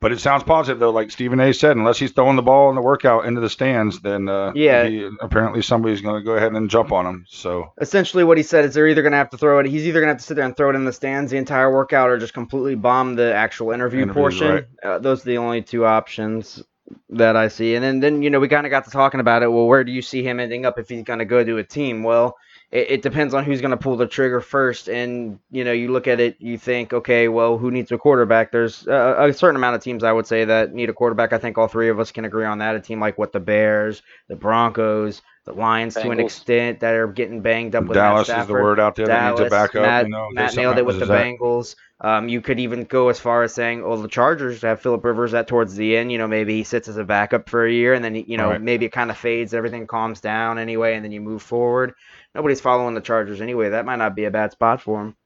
[0.00, 1.52] But it sounds positive though, like Stephen A.
[1.52, 1.76] said.
[1.76, 5.10] Unless he's throwing the ball in the workout into the stands, then uh, yeah, he,
[5.20, 7.26] apparently somebody's going to go ahead and jump on him.
[7.28, 9.66] So essentially, what he said is they're either going to have to throw it.
[9.66, 11.36] He's either going to have to sit there and throw it in the stands the
[11.36, 14.48] entire workout, or just completely bomb the actual interview Interviews, portion.
[14.54, 14.66] Right.
[14.82, 16.62] Uh, those are the only two options
[17.10, 17.74] that I see.
[17.74, 19.52] And then, then you know, we kind of got to talking about it.
[19.52, 21.64] Well, where do you see him ending up if he's going to go to a
[21.64, 22.02] team?
[22.02, 22.36] Well,
[22.70, 24.88] it, it depends on who's going to pull the trigger first.
[24.88, 28.52] And you know, you look at it, you think, okay, well, who needs a quarterback?
[28.52, 31.32] There's a, a certain amount of teams I would say that need a quarterback.
[31.32, 32.74] I think all three of us can agree on that.
[32.74, 36.02] A team like what the Bears, the Broncos, the Lions Bengals.
[36.02, 39.06] to an extent that are getting banged up with Dallas is the word out there
[39.06, 39.82] Dallas, that needs a backup.
[39.82, 41.24] Matt, you know, Matt nailed it with the that.
[41.24, 41.74] Bengals.
[42.00, 45.34] Um, you could even go as far as saying, "Oh, the Chargers have Philip Rivers
[45.34, 46.12] at towards the end.
[46.12, 48.50] You know, maybe he sits as a backup for a year, and then you know
[48.50, 48.60] right.
[48.62, 51.94] maybe it kind of fades, everything calms down anyway, and then you move forward.
[52.34, 53.70] Nobody's following the Chargers anyway.
[53.70, 55.16] That might not be a bad spot for him.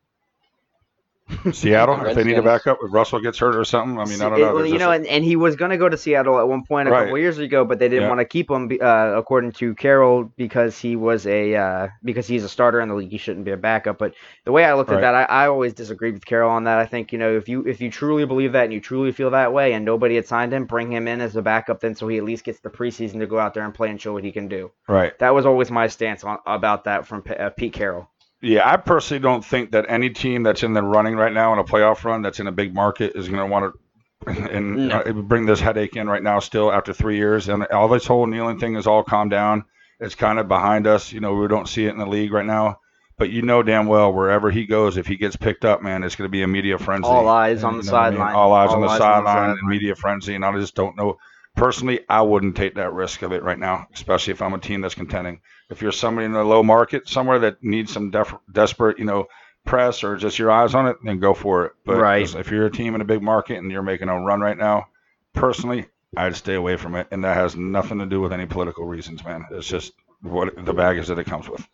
[1.52, 4.28] Seattle, if they need a backup, if Russell gets hurt or something, I mean, I
[4.28, 4.58] don't know.
[4.58, 6.88] It, you know, and, and he was going to go to Seattle at one point
[6.88, 7.04] a right.
[7.04, 8.08] couple years ago, but they didn't yeah.
[8.08, 12.44] want to keep him, uh, according to Carroll, because he was a uh, because he's
[12.44, 13.10] a starter in the league.
[13.10, 13.98] He shouldn't be a backup.
[13.98, 14.14] But
[14.44, 15.02] the way I looked right.
[15.02, 16.78] at that, I, I always disagreed with Carroll on that.
[16.78, 19.30] I think you know if you if you truly believe that and you truly feel
[19.30, 22.08] that way, and nobody had signed him, bring him in as a backup, then so
[22.08, 24.24] he at least gets the preseason to go out there and play and show what
[24.24, 24.70] he can do.
[24.88, 25.18] Right.
[25.18, 28.08] That was always my stance on about that from P- uh, Pete Carroll.
[28.42, 31.60] Yeah, I personally don't think that any team that's in the running right now in
[31.60, 33.80] a playoff run that's in a big market is going to want to
[34.26, 35.00] and no.
[35.00, 37.48] uh, bring this headache in right now still after three years.
[37.48, 39.64] And all this whole kneeling thing is all calmed down.
[40.00, 41.12] It's kind of behind us.
[41.12, 42.78] You know, we don't see it in the league right now.
[43.18, 46.16] But you know damn well wherever he goes, if he gets picked up, man, it's
[46.16, 47.08] going to be a media frenzy.
[47.08, 48.22] All eyes on the sideline.
[48.22, 48.36] I mean?
[48.36, 50.34] All eyes all on the sideline and media frenzy.
[50.34, 51.18] And I just don't know.
[51.54, 54.80] Personally, I wouldn't take that risk of it right now, especially if I'm a team
[54.80, 55.40] that's contending
[55.72, 59.26] if you're somebody in a low market somewhere that needs some def- desperate, you know,
[59.64, 61.72] press or just your eyes on it, then go for it.
[61.84, 62.34] But right.
[62.34, 64.86] if you're a team in a big market and you're making a run right now,
[65.32, 67.08] personally, I'd stay away from it.
[67.10, 69.46] And that has nothing to do with any political reasons, man.
[69.50, 71.66] It's just what the baggage that it comes with.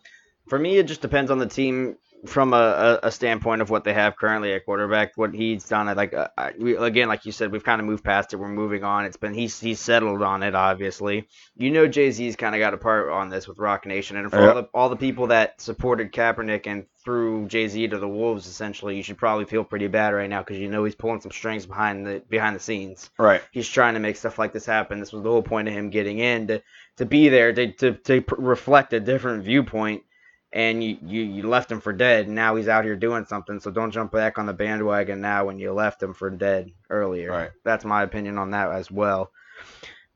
[0.47, 3.93] For me, it just depends on the team from a, a, standpoint of what they
[3.93, 6.29] have currently at quarterback, what he's done, like uh,
[6.59, 8.37] we, again, like you said, we've kind of moved past it.
[8.37, 9.05] We're moving on.
[9.05, 10.55] It's been he's he's settled on it.
[10.55, 14.17] Obviously, you know, Jay Z's kind of got a part on this with Roc Nation,
[14.17, 14.49] and for yep.
[14.49, 18.47] all the all the people that supported Kaepernick and threw Jay Z to the wolves,
[18.47, 21.33] essentially, you should probably feel pretty bad right now because you know he's pulling some
[21.33, 23.11] strings behind the behind the scenes.
[23.19, 23.43] Right.
[23.53, 24.99] He's trying to make stuff like this happen.
[24.99, 26.63] This was the whole point of him getting in to
[26.97, 30.03] to be there to to, to reflect a different viewpoint
[30.53, 33.61] and you, you, you left him for dead and now he's out here doing something
[33.61, 37.31] so don't jump back on the bandwagon now when you left him for dead earlier.
[37.31, 37.51] Right.
[37.65, 39.31] That's my opinion on that as well.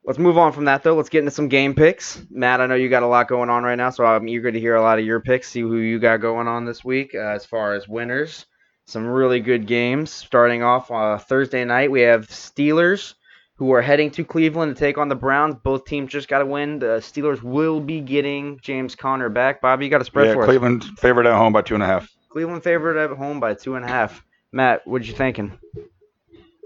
[0.04, 0.94] Let's move on from that though.
[0.94, 2.20] Let's get into some game picks.
[2.30, 4.60] Matt i know you got a lot going on right now so i'm eager to
[4.60, 7.18] hear a lot of your picks see who you got going on this week uh,
[7.18, 8.46] as far as winners.
[8.86, 10.10] Some really good games.
[10.10, 13.14] Starting off uh, thursday night we have steelers
[13.62, 15.54] who are heading to Cleveland to take on the Browns.
[15.62, 16.80] Both teams just got to win.
[16.80, 19.60] The Steelers will be getting James Conner back.
[19.60, 20.46] Bobby, you got a spread yeah, for us.
[20.46, 22.10] Cleveland favored at home by two and a half.
[22.28, 24.24] Cleveland favorite at home by two and a half.
[24.50, 25.56] Matt, what are you thinking?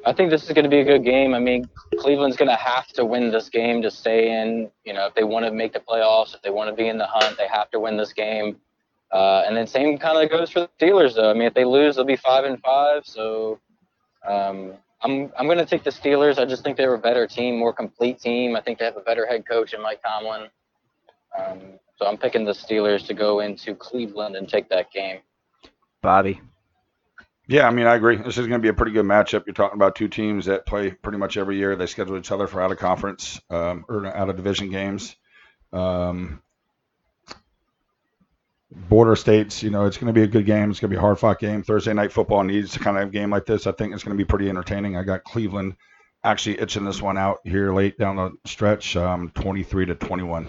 [0.07, 1.35] I think this is going to be a good game.
[1.35, 4.71] I mean, Cleveland's going to have to win this game to stay in.
[4.85, 6.97] You know, if they want to make the playoffs, if they want to be in
[6.97, 8.57] the hunt, they have to win this game.
[9.13, 11.29] Uh, and then same kind of goes for the Steelers, though.
[11.29, 13.05] I mean, if they lose, they'll be five and five.
[13.05, 13.61] So
[14.27, 14.73] um,
[15.07, 16.39] I'm I'm going to take the Steelers.
[16.39, 18.57] I just think they're a better team, more complete team.
[18.57, 20.49] I think they have a better head coach in Mike Tomlin.
[21.39, 21.61] Um,
[21.97, 25.21] so I'm picking the Steelers to go into Cleveland and take that game.
[26.03, 26.41] Bobby.
[27.49, 28.17] Yeah, I mean, I agree.
[28.17, 29.47] This is going to be a pretty good matchup.
[29.47, 31.77] You're talking about two teams that play pretty much every year.
[31.77, 35.15] They schedule each other for out of conference um, or out of division games.
[35.73, 36.43] Um,
[38.71, 40.71] border states, you know, it's going to be a good game.
[40.71, 41.63] It's going to be a hard fought game.
[41.63, 43.67] Thursday night football needs to kind of have a game like this.
[43.67, 44.97] I think it's going to be pretty entertaining.
[44.97, 45.77] I got Cleveland
[46.25, 50.49] actually itching this one out here late down the stretch, um, 23 to 21.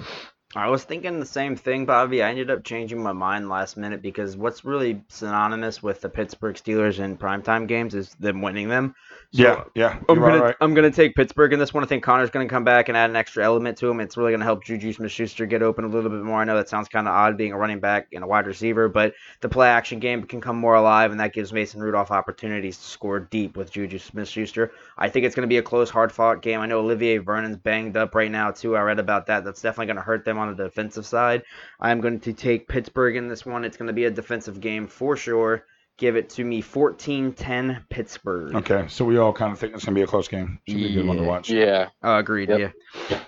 [0.57, 2.23] I was thinking the same thing, Bobby.
[2.23, 6.55] I ended up changing my mind last minute because what's really synonymous with the Pittsburgh
[6.55, 8.95] Steelers in primetime games is them winning them.
[9.33, 9.99] So yeah, yeah.
[10.07, 10.55] I'm gonna right.
[10.61, 11.83] I'm gonna take Pittsburgh in this one.
[11.83, 13.99] I think Conner's gonna come back and add an extra element to him.
[13.99, 16.41] It's really gonna help Juju Smith-Schuster get open a little bit more.
[16.41, 18.87] I know that sounds kind of odd being a running back and a wide receiver,
[18.87, 22.77] but the play action game can come more alive, and that gives Mason Rudolph opportunities
[22.77, 24.71] to score deep with Juju Smith-Schuster.
[24.97, 26.61] I think it's gonna be a close, hard fought game.
[26.61, 28.75] I know Olivier Vernon's banged up right now too.
[28.77, 29.43] I read about that.
[29.43, 31.43] That's definitely gonna hurt them on the defensive side.
[31.79, 33.65] I'm going to take Pittsburgh in this one.
[33.65, 35.65] It's going to be a defensive game for sure.
[35.97, 38.55] Give it to me 14-10 Pittsburgh.
[38.55, 40.59] Okay, so we all kind of think it's going to be a close game.
[40.67, 41.49] Should be a good one to watch.
[41.49, 41.89] Yeah.
[42.03, 42.49] Uh, agreed.
[42.49, 42.73] Yep.
[43.09, 43.19] Yeah.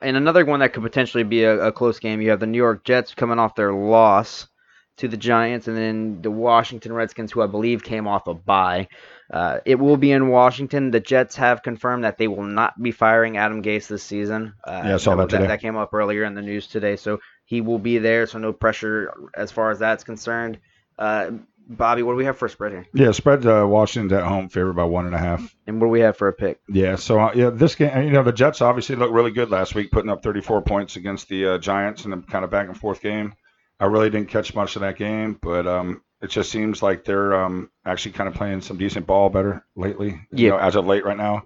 [0.00, 2.20] And another one that could potentially be a, a close game.
[2.22, 4.48] You have the New York Jets coming off their loss
[4.98, 8.88] to the Giants, and then the Washington Redskins, who I believe came off a bye.
[9.30, 10.90] Uh, it will be in Washington.
[10.90, 14.54] The Jets have confirmed that they will not be firing Adam Gase this season.
[14.64, 15.46] Uh, Yeah, I saw that today.
[15.46, 18.26] That came up earlier in the news today, so he will be there.
[18.26, 20.58] So no pressure as far as that's concerned.
[20.98, 21.32] Uh,
[21.68, 22.86] Bobby, what do we have for a spread here?
[22.94, 25.54] Yeah, spread uh, Washington's at home favored by one and a half.
[25.66, 26.60] And what do we have for a pick?
[26.68, 29.74] Yeah, so uh, yeah, this game, you know, the Jets obviously looked really good last
[29.74, 32.78] week, putting up 34 points against the uh, Giants in a kind of back and
[32.78, 33.34] forth game.
[33.80, 37.34] I really didn't catch much of that game, but um, it just seems like they're
[37.34, 40.20] um, actually kind of playing some decent ball better lately.
[40.32, 40.50] You Yeah.
[40.50, 41.42] know, as of late right now.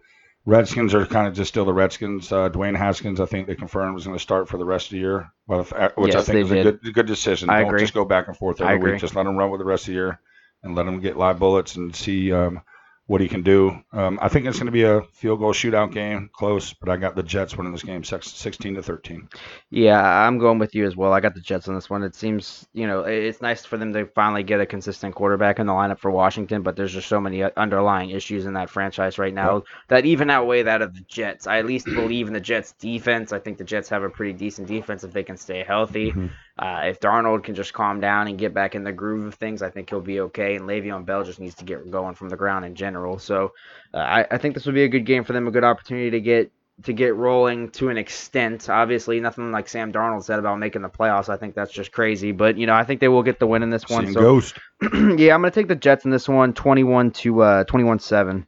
[0.46, 2.32] Redskins are kind of just still the Redskins.
[2.32, 4.92] Uh, Dwayne Haskins, I think they confirmed was going to start for the rest of
[4.92, 7.50] the year, uh, which I think is a good good decision.
[7.50, 7.80] I Don't agree.
[7.82, 8.92] just go back and forth I every agree.
[8.92, 9.00] week.
[9.02, 10.18] Just let him run with the rest of the year
[10.62, 12.62] and let him get live bullets and see um,
[13.10, 13.76] what he can do.
[13.92, 16.96] Um, I think it's going to be a field goal shootout game, close, but I
[16.96, 19.28] got the Jets winning this game, 16 to 13.
[19.68, 21.12] Yeah, I'm going with you as well.
[21.12, 22.04] I got the Jets on this one.
[22.04, 25.66] It seems, you know, it's nice for them to finally get a consistent quarterback in
[25.66, 29.18] the lineup for Washington, but there's just so many uh, underlying issues in that franchise
[29.18, 31.48] right now that even outweigh that of the Jets.
[31.48, 33.32] I at least believe in the Jets' defense.
[33.32, 36.12] I think the Jets have a pretty decent defense if they can stay healthy.
[36.12, 36.30] Mhm.
[36.60, 39.62] Uh, if Darnold can just calm down and get back in the groove of things,
[39.62, 40.56] I think he'll be okay.
[40.56, 43.18] And Le'Veon Bell just needs to get going from the ground in general.
[43.18, 43.54] So
[43.94, 46.10] uh, I, I think this would be a good game for them, a good opportunity
[46.10, 48.68] to get to get rolling to an extent.
[48.68, 51.30] Obviously, nothing like Sam Darnold said about making the playoffs.
[51.30, 52.32] I think that's just crazy.
[52.32, 54.04] But you know, I think they will get the win in this one.
[54.04, 54.58] Seeing So Ghost.
[54.82, 58.46] yeah, I'm gonna take the Jets in this one, 21 to uh, 21-7.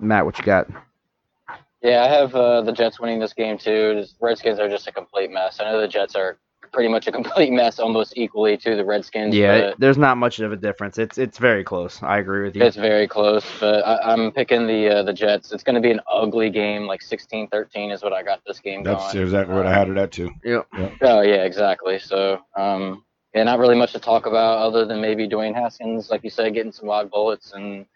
[0.00, 0.66] Matt, what you got?
[1.80, 3.94] Yeah, I have uh, the Jets winning this game too.
[3.94, 5.60] The Redskins are just a complete mess.
[5.60, 6.38] I know the Jets are
[6.72, 9.34] pretty much a complete mess, almost equally to the Redskins.
[9.34, 10.98] Yeah, there's not much of a difference.
[10.98, 12.02] It's it's very close.
[12.02, 12.62] I agree with you.
[12.62, 13.44] it's very close.
[13.60, 15.52] But I, I'm picking the uh, the Jets.
[15.52, 18.82] It's going to be an ugly game, like 16-13 is what I got this game
[18.82, 19.24] That's going.
[19.24, 20.30] exactly what I had it at, too.
[20.44, 20.66] Yep.
[21.02, 21.98] Oh yeah, exactly.
[21.98, 23.04] So um,
[23.34, 26.52] yeah, not really much to talk about other than maybe Dwayne Haskins, like you said,
[26.54, 27.86] getting some live bullets and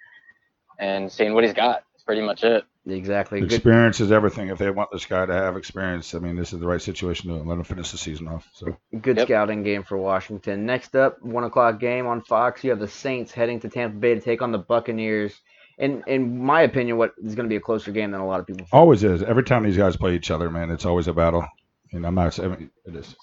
[0.79, 1.85] and seeing what he's got.
[1.93, 2.65] That's pretty much it.
[2.87, 3.41] Exactly.
[3.41, 3.53] Good.
[3.53, 4.49] Experience is everything.
[4.49, 7.31] If they want this guy to have experience, I mean, this is the right situation
[7.31, 8.49] to let him finish the season off.
[8.55, 9.27] So Good Yep.
[9.27, 10.67] scouting game for Washington.
[10.67, 12.63] Next up, one o'clock game on Fox.
[12.63, 15.35] You have the Saints heading to Tampa Bay to take on the Buccaneers.
[15.79, 18.41] And in my opinion, what is going to be a closer game than a lot
[18.41, 18.67] of people.
[18.67, 18.75] think.
[18.75, 19.23] always is.
[19.23, 21.45] Every time these guys play each other, man, it's always a battle.
[21.93, 22.39] And I'm not.
[22.39, 23.15] I mean, it is.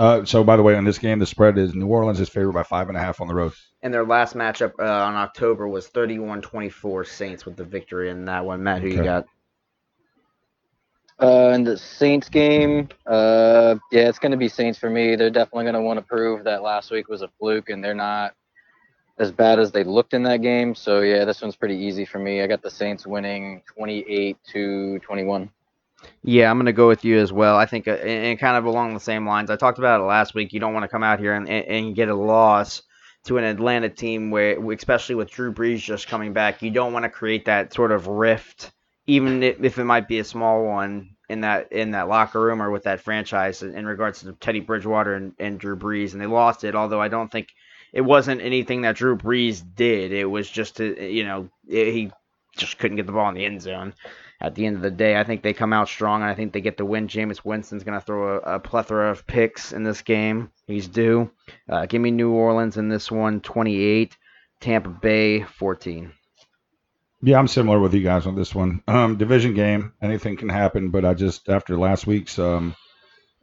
[0.00, 2.52] Uh, so by the way, on this game, the spread is New Orleans is favored
[2.52, 3.52] by five and a half on the road.
[3.82, 8.42] And their last matchup uh, on October was 31-24 Saints with the victory in that
[8.42, 8.62] one.
[8.62, 9.26] Matt, who you got?
[11.22, 15.16] Uh, in the Saints game, uh, yeah, it's going to be Saints for me.
[15.16, 17.92] They're definitely going to want to prove that last week was a fluke, and they're
[17.92, 18.32] not
[19.18, 20.74] as bad as they looked in that game.
[20.74, 22.40] So yeah, this one's pretty easy for me.
[22.40, 25.50] I got the Saints winning 28 to 21.
[26.22, 27.56] Yeah, I'm going to go with you as well.
[27.56, 29.50] I think, uh, and kind of along the same lines.
[29.50, 30.52] I talked about it last week.
[30.52, 32.82] You don't want to come out here and, and, and get a loss
[33.24, 37.04] to an Atlanta team where, especially with Drew Brees just coming back, you don't want
[37.04, 38.72] to create that sort of rift
[39.10, 42.70] even if, it might be a small one in that in that locker room or
[42.70, 46.26] with that franchise in, in regards to Teddy Bridgewater and, and Drew Brees, and they
[46.26, 46.76] lost it.
[46.76, 47.48] Although I don't think
[47.92, 50.12] it wasn't anything that Drew Brees did.
[50.12, 52.12] It was just you know he
[52.56, 53.94] just couldn't get the ball in the end zone.
[54.42, 56.52] At the end of the day, I think they come out strong, and I think
[56.52, 57.08] they get the win.
[57.08, 60.50] Jameis Winston's going to throw a, a, plethora of picks in this game.
[60.66, 61.30] He's due.
[61.68, 64.16] Uh, give me New Orleans in this one, 28.
[64.60, 66.12] Tampa Bay, 14.
[67.22, 68.82] Yeah, I'm similar with you guys on this one.
[68.88, 72.74] Um, division game, anything can happen, but I just after last week's um,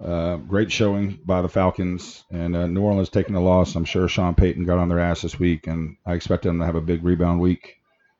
[0.04, 4.08] uh, great showing by the Falcons and uh, New Orleans taking the loss, I'm sure
[4.08, 6.82] Sean Payton got on their ass this week, and I expect them to have a
[6.82, 7.77] big rebound week.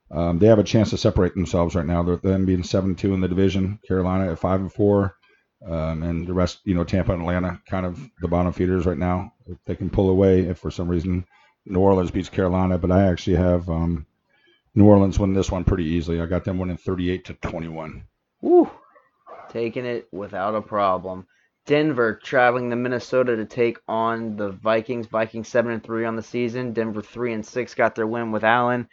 [0.10, 2.02] Um, they have a chance to separate themselves right now.
[2.04, 5.18] They're them being seven two in the division, Carolina at five and four,
[5.66, 8.98] um, and the rest, you know, Tampa and Atlanta, kind of the bottom feeders right
[8.98, 9.34] now.
[9.48, 11.26] If they can pull away, if for some reason
[11.66, 14.06] New Orleans beats Carolina, but I actually have um,
[14.76, 16.22] New Orleans win this one pretty easily.
[16.22, 18.04] I got them winning 38 to 21.
[18.42, 18.70] Woo,
[19.50, 21.28] taking it without a problem.
[21.66, 25.08] Denver traveling to Minnesota to take on the Vikings.
[25.08, 26.72] Vikings seven and three on the season.
[26.72, 28.88] Denver three and six got their win with Allen.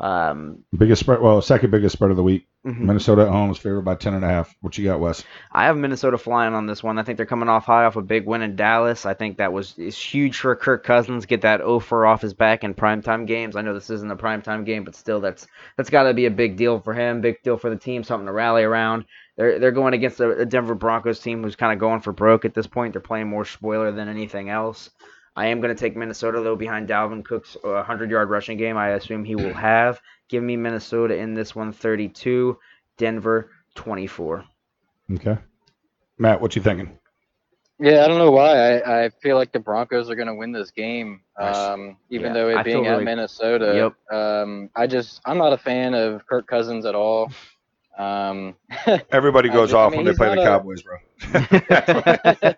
[0.00, 2.46] Um, biggest spread, well, second biggest spread of the week.
[2.66, 2.86] Mm-hmm.
[2.86, 4.54] Minnesota at home is favored by ten and a half.
[4.60, 5.24] What you got, Wes?
[5.52, 6.98] I have Minnesota flying on this one.
[6.98, 9.04] I think they're coming off high off a big win in Dallas.
[9.04, 12.64] I think that was is huge for Kirk Cousins get that offer off his back
[12.64, 13.56] in primetime games.
[13.56, 16.30] I know this isn't a primetime game, but still, that's that's got to be a
[16.30, 19.04] big deal for him, big deal for the team, something to rally around.
[19.36, 22.54] They're they're going against a Denver Broncos team who's kind of going for broke at
[22.54, 22.94] this point.
[22.94, 24.90] They're playing more spoiler than anything else.
[25.40, 28.76] I am going to take Minnesota though behind Dalvin Cook's 100 yard rushing game.
[28.76, 29.98] I assume he will have.
[30.28, 32.58] Give me Minnesota in this one 32,
[32.98, 34.44] Denver 24.
[35.14, 35.38] Okay.
[36.18, 36.98] Matt, what you thinking?
[37.78, 38.80] Yeah, I don't know why.
[38.80, 42.32] I, I feel like the Broncos are going to win this game, um, even yeah,
[42.34, 43.94] though it I being at really, Minnesota.
[44.10, 44.18] Yep.
[44.18, 47.32] Um, I just I'm not a fan of Kirk Cousins at all.
[47.98, 48.54] Um,
[49.10, 50.44] Everybody goes off I mean, when they play the a...
[50.44, 50.98] Cowboys, bro.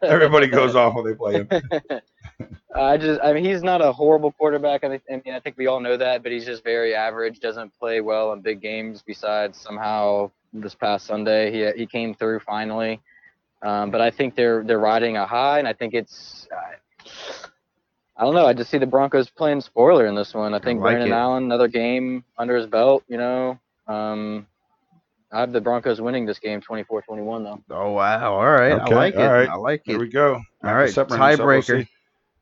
[0.09, 1.49] Everybody goes off when they play him.
[2.75, 4.85] I just, I mean, he's not a horrible quarterback.
[4.85, 7.41] I mean, I think we all know that, but he's just very average.
[7.41, 9.03] Doesn't play well in big games.
[9.05, 13.01] Besides, somehow this past Sunday, he he came through finally.
[13.63, 16.49] Um, but I think they're they're riding a high, and I think it's.
[18.17, 18.47] I don't know.
[18.47, 20.55] I just see the Broncos playing spoiler in this one.
[20.55, 21.21] I think I like Brandon it.
[21.21, 23.05] Allen, another game under his belt.
[23.09, 24.47] You know, um,
[25.33, 27.65] I have the Broncos winning this game 24-21 though.
[27.71, 28.35] Oh wow!
[28.35, 28.93] All right, okay.
[28.93, 29.19] I like it.
[29.21, 29.93] I like it.
[29.93, 30.41] Here we go.
[30.63, 31.87] All right, tiebreaker.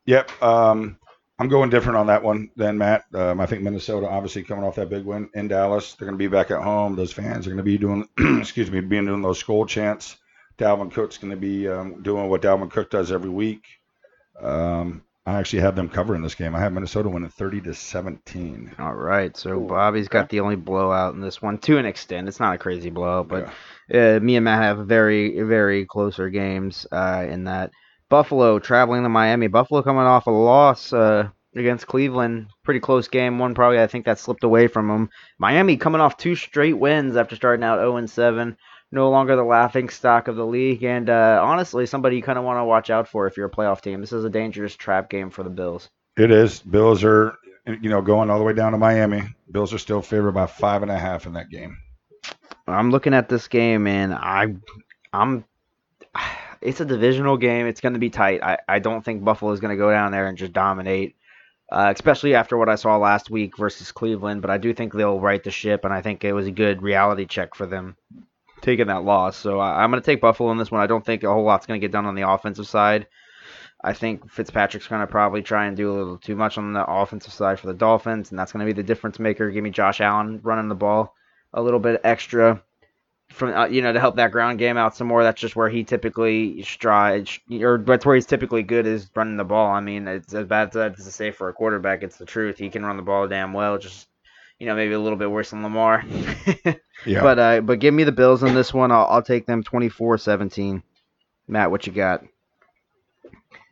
[0.06, 0.42] Yep.
[0.42, 0.98] Um,
[1.38, 3.04] I'm going different on that one than Matt.
[3.14, 6.22] Um, I think Minnesota, obviously coming off that big win in Dallas, they're going to
[6.22, 6.96] be back at home.
[6.96, 8.06] Those fans are going to be doing,
[8.38, 10.16] excuse me, being doing those school chants.
[10.58, 13.64] Dalvin Cook's going to be um, doing what Dalvin Cook does every week.
[14.38, 16.54] Um, I actually have them covering this game.
[16.54, 18.76] I have Minnesota winning 30 to 17.
[18.78, 22.26] All right, so Bobby's got the only blowout in this one to an extent.
[22.26, 23.52] It's not a crazy blowout, but
[23.88, 24.16] yeah.
[24.16, 27.70] uh, me and Matt have very, very closer games uh, in that.
[28.08, 29.46] Buffalo traveling to Miami.
[29.46, 32.48] Buffalo coming off a loss uh, against Cleveland.
[32.62, 33.38] Pretty close game.
[33.38, 35.10] One probably I think that slipped away from them.
[35.38, 38.56] Miami coming off two straight wins after starting out 0 7.
[38.92, 42.44] No longer the laughing stock of the league, and uh, honestly, somebody you kind of
[42.44, 44.00] want to watch out for if you're a playoff team.
[44.00, 45.88] This is a dangerous trap game for the Bills.
[46.16, 46.58] It is.
[46.58, 47.36] Bills are,
[47.68, 49.22] you know, going all the way down to Miami.
[49.52, 51.78] Bills are still favored by five and a half in that game.
[52.66, 54.56] I'm looking at this game, and I,
[55.12, 55.44] I'm
[56.60, 57.66] it's a divisional game.
[57.66, 58.42] It's going to be tight.
[58.42, 61.16] I, I don't think Buffalo is going to go down there and just dominate,
[61.70, 64.42] uh, especially after what I saw last week versus Cleveland.
[64.42, 66.82] But I do think they'll right the ship, and I think it was a good
[66.82, 67.96] reality check for them
[68.60, 69.36] taking that loss.
[69.36, 70.80] So I, I'm going to take Buffalo in this one.
[70.80, 73.06] I don't think a whole lot's going to get done on the offensive side.
[73.82, 76.84] I think Fitzpatrick's going to probably try and do a little too much on the
[76.84, 79.50] offensive side for the Dolphins, and that's going to be the difference maker.
[79.50, 81.14] Give me Josh Allen running the ball
[81.54, 82.62] a little bit extra
[83.30, 85.22] from uh, you know to help that ground game out some more.
[85.22, 89.44] That's just where he typically strides, or that's where he's typically good is running the
[89.44, 89.70] ball.
[89.70, 92.02] I mean, it's as bad as to say for a quarterback.
[92.02, 92.58] It's the truth.
[92.58, 93.78] He can run the ball damn well.
[93.78, 94.08] Just
[94.58, 96.04] you know maybe a little bit worse than Lamar.
[97.06, 97.22] yeah.
[97.22, 98.90] But uh, but give me the Bills in this one.
[98.90, 100.82] I'll, I'll take them 24-17.
[101.48, 102.24] Matt, what you got?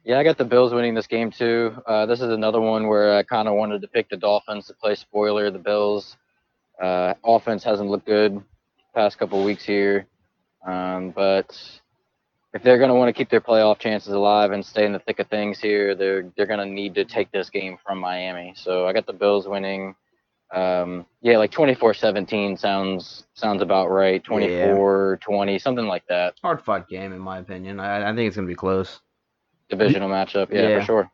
[0.05, 1.77] Yeah, I got the Bills winning this game too.
[1.87, 4.75] Uh, this is another one where I kind of wanted to pick the Dolphins to
[4.75, 5.51] play spoiler.
[5.51, 6.17] The Bills
[6.81, 8.43] uh, offense hasn't looked good
[8.95, 10.07] past couple weeks here.
[10.67, 11.57] Um, but
[12.55, 14.99] if they're going to want to keep their playoff chances alive and stay in the
[14.99, 18.55] thick of things here, they're they're going to need to take this game from Miami.
[18.57, 19.95] So I got the Bills winning.
[20.51, 24.25] Um, yeah, like 24-17 sounds sounds about right.
[24.25, 25.59] 24-20, yeah.
[25.59, 26.35] something like that.
[26.43, 27.81] Hard fought game in my opinion.
[27.81, 29.01] I, I think it's going to be close.
[29.69, 31.11] Divisional matchup, yeah, yeah, for sure.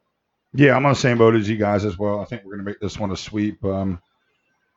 [0.53, 2.20] Yeah, I'm on the same boat as you guys as well.
[2.20, 3.64] I think we're going to make this one a sweep.
[3.64, 4.01] Um,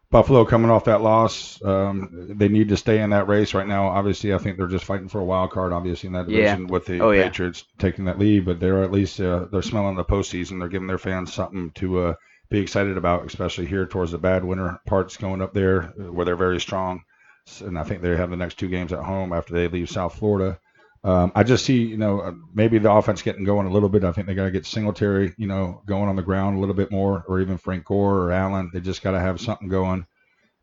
[0.10, 3.88] Buffalo coming off that loss, um, they need to stay in that race right now.
[3.88, 5.74] Obviously, I think they're just fighting for a wild card.
[5.74, 6.56] Obviously, in that Yeah.
[6.56, 7.24] division with the Oh, yeah.
[7.24, 10.60] Patriots taking that lead, but they're at least uh, they're smelling the postseason.
[10.60, 12.14] They're giving their fans something to uh,
[12.50, 16.26] be excited about, especially here towards the bad winter parts going up there uh, where
[16.26, 17.02] they're very strong.
[17.62, 20.16] And I think they have the next two games at home after they leave South
[20.16, 20.60] Florida.
[21.04, 24.04] Um, I just see, you know, uh, maybe the offense getting going a little bit.
[24.04, 26.76] I think they got to get Singletary, you know, going on the ground a little
[26.76, 28.72] bit more, or even Frank Gore or Allen.
[28.74, 30.06] They just got to have something going.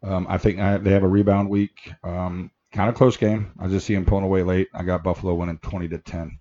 [0.03, 1.93] Um, I think I, they have a rebound week.
[2.03, 3.53] Um, kind of close game.
[3.59, 4.69] I just see them pulling away late.
[4.75, 6.39] I got Buffalo winning 20 to 10.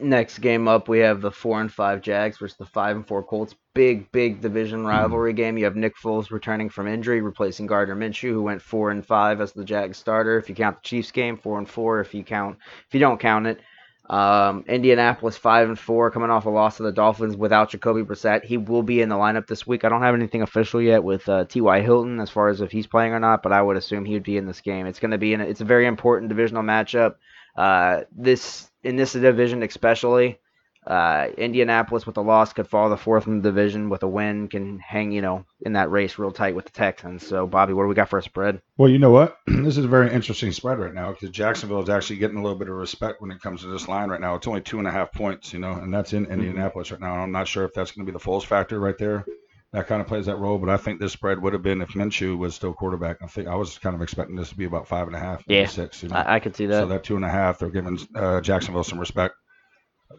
[0.00, 3.22] Next game up, we have the four and five Jags versus the five and four
[3.22, 3.54] Colts.
[3.74, 5.58] Big, big division rivalry game.
[5.58, 9.40] You have Nick Foles returning from injury, replacing Gardner Minshew, who went four and five
[9.42, 10.38] as the Jags starter.
[10.38, 12.00] If you count the Chiefs game, four and four.
[12.00, 13.60] If you count, if you don't count it,
[14.08, 18.44] um, Indianapolis five and four, coming off a loss to the Dolphins without Jacoby Brissett.
[18.44, 19.84] He will be in the lineup this week.
[19.84, 21.82] I don't have anything official yet with uh, T.Y.
[21.82, 24.22] Hilton as far as if he's playing or not, but I would assume he would
[24.22, 24.86] be in this game.
[24.86, 25.42] It's going to be in.
[25.42, 27.16] It's a very important divisional matchup.
[27.56, 30.38] Uh, this in this division especially.
[30.84, 33.88] Uh, Indianapolis with a loss could fall to fourth in the division.
[33.88, 37.24] With a win, can hang you know in that race real tight with the Texans.
[37.24, 38.60] So Bobby, what do we got for a spread?
[38.76, 39.36] Well, you know what?
[39.46, 42.58] this is a very interesting spread right now because Jacksonville is actually getting a little
[42.58, 44.34] bit of respect when it comes to this line right now.
[44.34, 47.14] It's only two and a half points, you know, and that's in Indianapolis right now.
[47.14, 49.24] I'm not sure if that's going to be the Foles factor right there.
[49.72, 51.90] That kind of plays that role, but I think this spread would have been if
[51.94, 53.22] Minshew was still quarterback.
[53.22, 55.42] I think I was kind of expecting this to be about five and a half,
[55.46, 55.66] Yeah.
[55.66, 56.02] six.
[56.02, 56.16] You know?
[56.16, 56.80] I, I could see that.
[56.82, 59.34] So that two and a half, they're giving uh, Jacksonville some respect.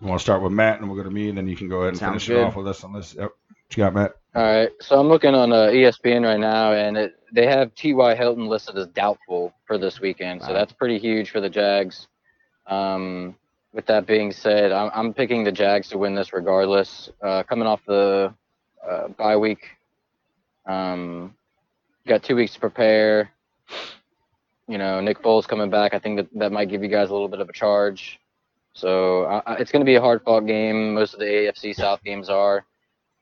[0.01, 1.69] We want to start with Matt, and we'll go to me, and then you can
[1.69, 2.37] go ahead and Sounds finish good.
[2.37, 3.13] it off with us on this.
[3.13, 3.25] Yep.
[3.29, 4.13] What you got, Matt?
[4.33, 8.15] All right, so I'm looking on uh, ESPN right now, and it, they have T.Y.
[8.15, 12.07] Hilton listed as doubtful for this weekend, so that's pretty huge for the Jags.
[12.65, 13.35] Um,
[13.71, 17.09] with that being said, I'm, I'm picking the Jags to win this regardless.
[17.21, 18.33] Uh, coming off the
[18.87, 19.69] uh, bye week,
[20.65, 21.33] um,
[22.07, 23.31] got two weeks to prepare.
[24.67, 25.93] You know, Nick Foles coming back.
[25.93, 28.19] I think that that might give you guys a little bit of a charge.
[28.73, 30.93] So it's going to be a hard fought game.
[30.93, 32.65] Most of the AFC South games are.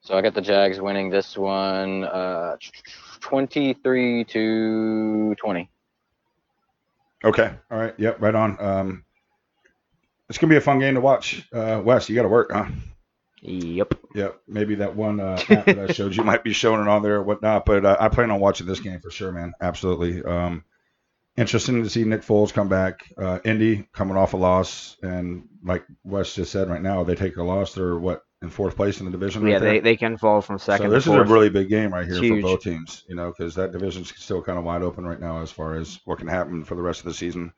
[0.02, 2.56] So I got the Jags winning this one, uh,
[3.20, 5.70] 23 to 20.
[7.24, 7.54] Okay.
[7.70, 7.94] All right.
[7.98, 8.20] Yep.
[8.20, 8.60] Right on.
[8.60, 9.04] Um,
[10.28, 11.48] it's gonna be a fun game to watch.
[11.54, 12.66] Uh, Wes, you got to work, huh?
[13.42, 13.96] Yep.
[14.14, 14.42] Yep.
[14.48, 17.16] Maybe that one uh, app that I showed you might be showing it on there
[17.16, 17.66] or whatnot.
[17.66, 19.54] But uh, I plan on watching this game for sure, man.
[19.60, 20.24] Absolutely.
[20.24, 20.64] Um,
[21.38, 23.12] interesting to see Nick Foles come back.
[23.18, 27.38] Uh, Indy coming off a loss, and like Wes just said, right now they take
[27.38, 27.74] a loss.
[27.74, 29.46] They're what in fourth place in the division.
[29.48, 31.94] Yeah, right they, they can fall from second so this is a really big game
[31.94, 34.82] right here It's for both teams, you know, because that division's still kind of wide
[34.82, 37.54] open right now as far as what can happen for the rest of the season.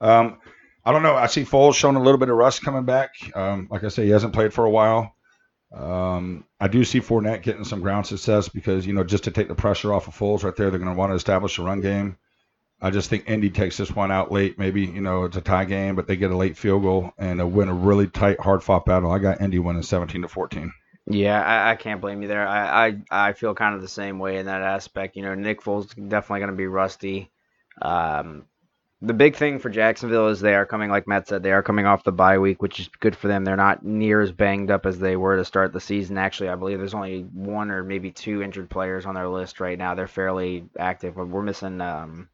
[0.00, 0.38] Um,
[0.84, 1.14] I don't know.
[1.14, 3.10] I see Foles showing a little bit of rust coming back.
[3.36, 5.14] Um, like I say, he hasn't played for a while.
[5.72, 9.48] Um, I do see Fournette getting some ground success because you know just to take
[9.48, 11.80] the pressure off of Foles right there, they're going to want to establish a run
[11.80, 12.18] game.
[12.80, 14.58] I just think Indy takes this one out late.
[14.58, 17.40] Maybe you know it's a tie game, but they get a late field goal and
[17.40, 19.10] uh, win a really tight, hard fought battle.
[19.10, 20.72] I got Indy winning 17 to 14.
[21.06, 22.46] Yeah, I, I can't blame you there.
[22.46, 25.16] I, I I feel kind of the same way in that aspect.
[25.16, 27.30] You know, Nick Foles definitely going to be rusty.
[27.80, 28.44] Um,
[29.04, 31.86] the big thing for Jacksonville is they are coming, like Matt said, they are coming
[31.86, 33.44] off the bye week, which is good for them.
[33.44, 36.18] They're not near as banged up as they were to start the season.
[36.18, 39.76] Actually, I believe there's only one or maybe two injured players on their list right
[39.76, 39.96] now.
[39.96, 41.16] They're fairly active.
[41.16, 42.28] But we're missing um,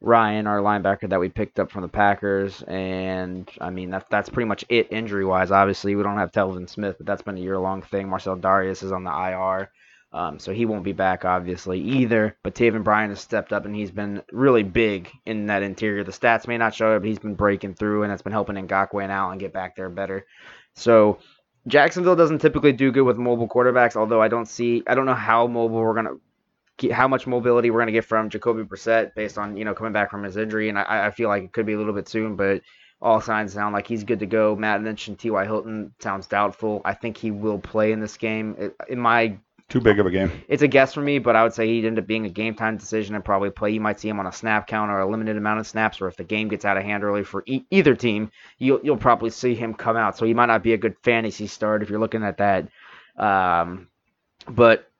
[0.00, 4.30] Ryan, our linebacker that we picked up from the Packers, and I mean that's that's
[4.30, 5.50] pretty much it injury wise.
[5.50, 8.08] Obviously, we don't have Telvin Smith, but that's been a year long thing.
[8.08, 9.70] Marcell Dareus is on the IR,
[10.12, 12.36] um, so he won't be back obviously either.
[12.42, 16.04] But Taven Bryan has stepped up and he's been really big in that interior.
[16.04, 18.56] The stats may not show it, but he's been breaking through, and that's been helping
[18.56, 20.26] Ngakoue and Allen get back there better.
[20.74, 21.18] So
[21.66, 25.14] Jacksonville doesn't typically do good with mobile quarterbacks, although I don't see I don't know
[25.14, 26.16] how mobile we're gonna
[26.78, 29.74] get- how much mobility we're going to get from Jacoby Brissett based on you know
[29.74, 31.92] coming back from his injury, and I, I feel like it could be a little
[31.92, 32.62] bit soon, but
[33.00, 34.54] all signs sound like he's good to go.
[34.54, 35.44] Matt mentioned T.Y.
[35.44, 36.80] Hilton sounds doubtful.
[36.84, 38.70] I think he will play in this game.
[38.88, 39.36] In my,
[39.68, 40.30] Too big of a game.
[40.48, 42.54] it's a guess for me, but I would say he'd end up being a game
[42.54, 43.70] time decision and probably play.
[43.70, 46.08] You might see him on a snap count or a limited amount of snaps, or
[46.08, 49.30] if the game gets out of hand early for e- either team, you'll you'll probably
[49.30, 50.18] see him come out.
[50.18, 52.68] So he might not be a good fantasy start if you're looking at that.
[53.16, 53.88] Um,
[54.48, 54.90] but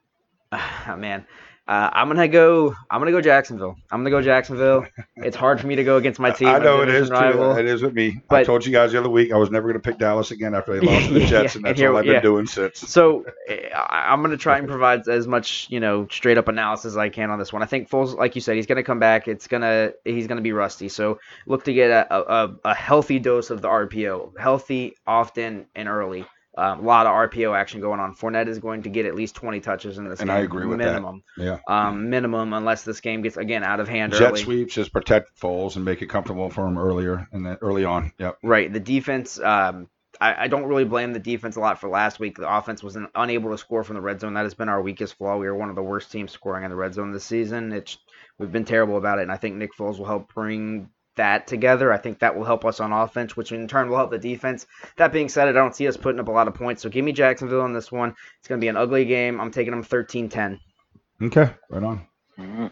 [0.53, 1.27] man.
[1.69, 2.75] Uh, I'm gonna go.
[2.91, 3.77] I'm gonna go Jacksonville.
[3.91, 4.85] I'm gonna go Jacksonville.
[5.17, 6.49] It's hard for me to go against my team.
[6.49, 7.55] I know it is rival.
[7.55, 7.61] too.
[7.61, 8.21] It is with me.
[8.31, 10.55] I told you guys the other week I was never going to pick Dallas again
[10.57, 12.81] after they lost to the Jets, and and that's here- all I've been doing since.
[12.81, 13.25] So
[13.75, 17.09] I'm going to try and provide as much, you know, straight up analysis as I
[17.11, 17.63] can on this one.
[17.63, 19.29] I think Foles, like you said, he's going to come back.
[19.29, 20.89] It's gonna he's going to be rusty.
[20.89, 25.89] So look to get a, a, a healthy dose of the RPO, healthy, often, and
[25.89, 26.27] early.
[26.57, 28.15] Um, a lot of RPO action going on.
[28.15, 30.37] Fournette is going to get at least 20 touches in this And game.
[30.37, 30.85] I agree with that.
[30.87, 31.23] minimum.
[31.39, 31.61] Yeah.
[31.67, 34.43] Um, minimum, unless this game gets again out of hand Jet early.
[34.43, 38.13] sweeps just protect Foles and make it comfortable for him earlier and then early on.
[38.19, 38.39] Yep.
[38.43, 38.71] Right.
[38.73, 39.41] The defense.
[39.41, 39.89] Um,
[40.21, 42.37] I, I don't really blame the defense a lot for last week.
[42.37, 44.35] The offense was unable to score from the red zone.
[44.35, 45.39] That has been our weakest flaw.
[45.39, 47.73] We are one of the worst teams scoring in the red zone this season.
[47.73, 47.97] It's
[48.39, 51.93] we've been terrible about it, and I think Nick Foles will help bring that together.
[51.93, 54.67] I think that will help us on offense, which in turn will help the defense.
[54.97, 56.83] That being said, I don't see us putting up a lot of points.
[56.83, 58.15] So give me Jacksonville on this one.
[58.39, 59.41] It's going to be an ugly game.
[59.41, 60.59] I'm taking them 13-10.
[61.23, 61.51] Okay.
[61.71, 62.07] Right on.
[62.39, 62.71] Mhm.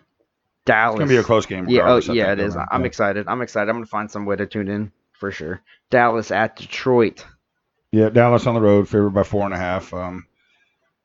[0.64, 0.95] Dallas.
[0.95, 1.68] It's gonna be a close game.
[1.68, 2.55] Yeah, oh, yeah, it is.
[2.55, 2.86] though, I'm yeah.
[2.86, 3.26] excited.
[3.28, 3.68] I'm excited.
[3.68, 5.62] I'm going to find some way to tune in for sure.
[5.91, 7.24] Dallas at Detroit.
[7.93, 9.93] Yeah, Dallas on the road, favored by four and a half.
[9.93, 10.26] Um,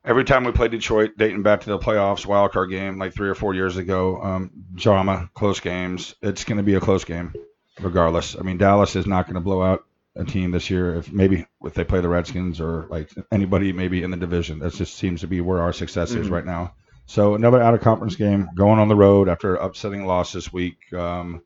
[0.05, 3.29] every time we play Detroit, dating back to the playoffs, wild card game, like three
[3.29, 6.15] or four years ago, um, drama, close games.
[6.21, 7.33] It's going to be a close game,
[7.81, 8.35] regardless.
[8.37, 9.83] I mean, Dallas is not going to blow out
[10.15, 10.95] a team this year.
[10.95, 14.73] If maybe if they play the Redskins or like anybody maybe in the division, that
[14.73, 16.31] just seems to be where our success is Mhm.
[16.31, 16.73] right now.
[17.07, 20.77] So another out of conference game, going on the road after upsetting loss this week.
[20.93, 21.41] Um,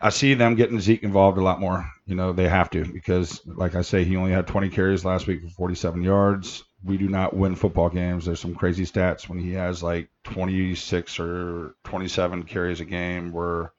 [0.00, 1.88] I see them getting Zeke involved a lot more.
[2.06, 5.26] You know, they have to because, like I say, he only had 20 carries last
[5.26, 6.64] week for 47 yards.
[6.86, 8.26] We do not win football games.
[8.26, 13.32] There's some crazy stats when he has like 26 or 27 carries a game.
[13.32, 13.70] We're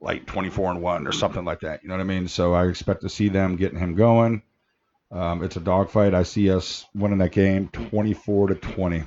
[0.00, 1.82] like 24 and one or something like that.
[1.82, 2.28] You know what I mean?
[2.28, 4.42] So I expect to see them getting him going.
[5.10, 6.14] Um, it's a dogfight.
[6.14, 9.04] I see us winning that game 24 to 20.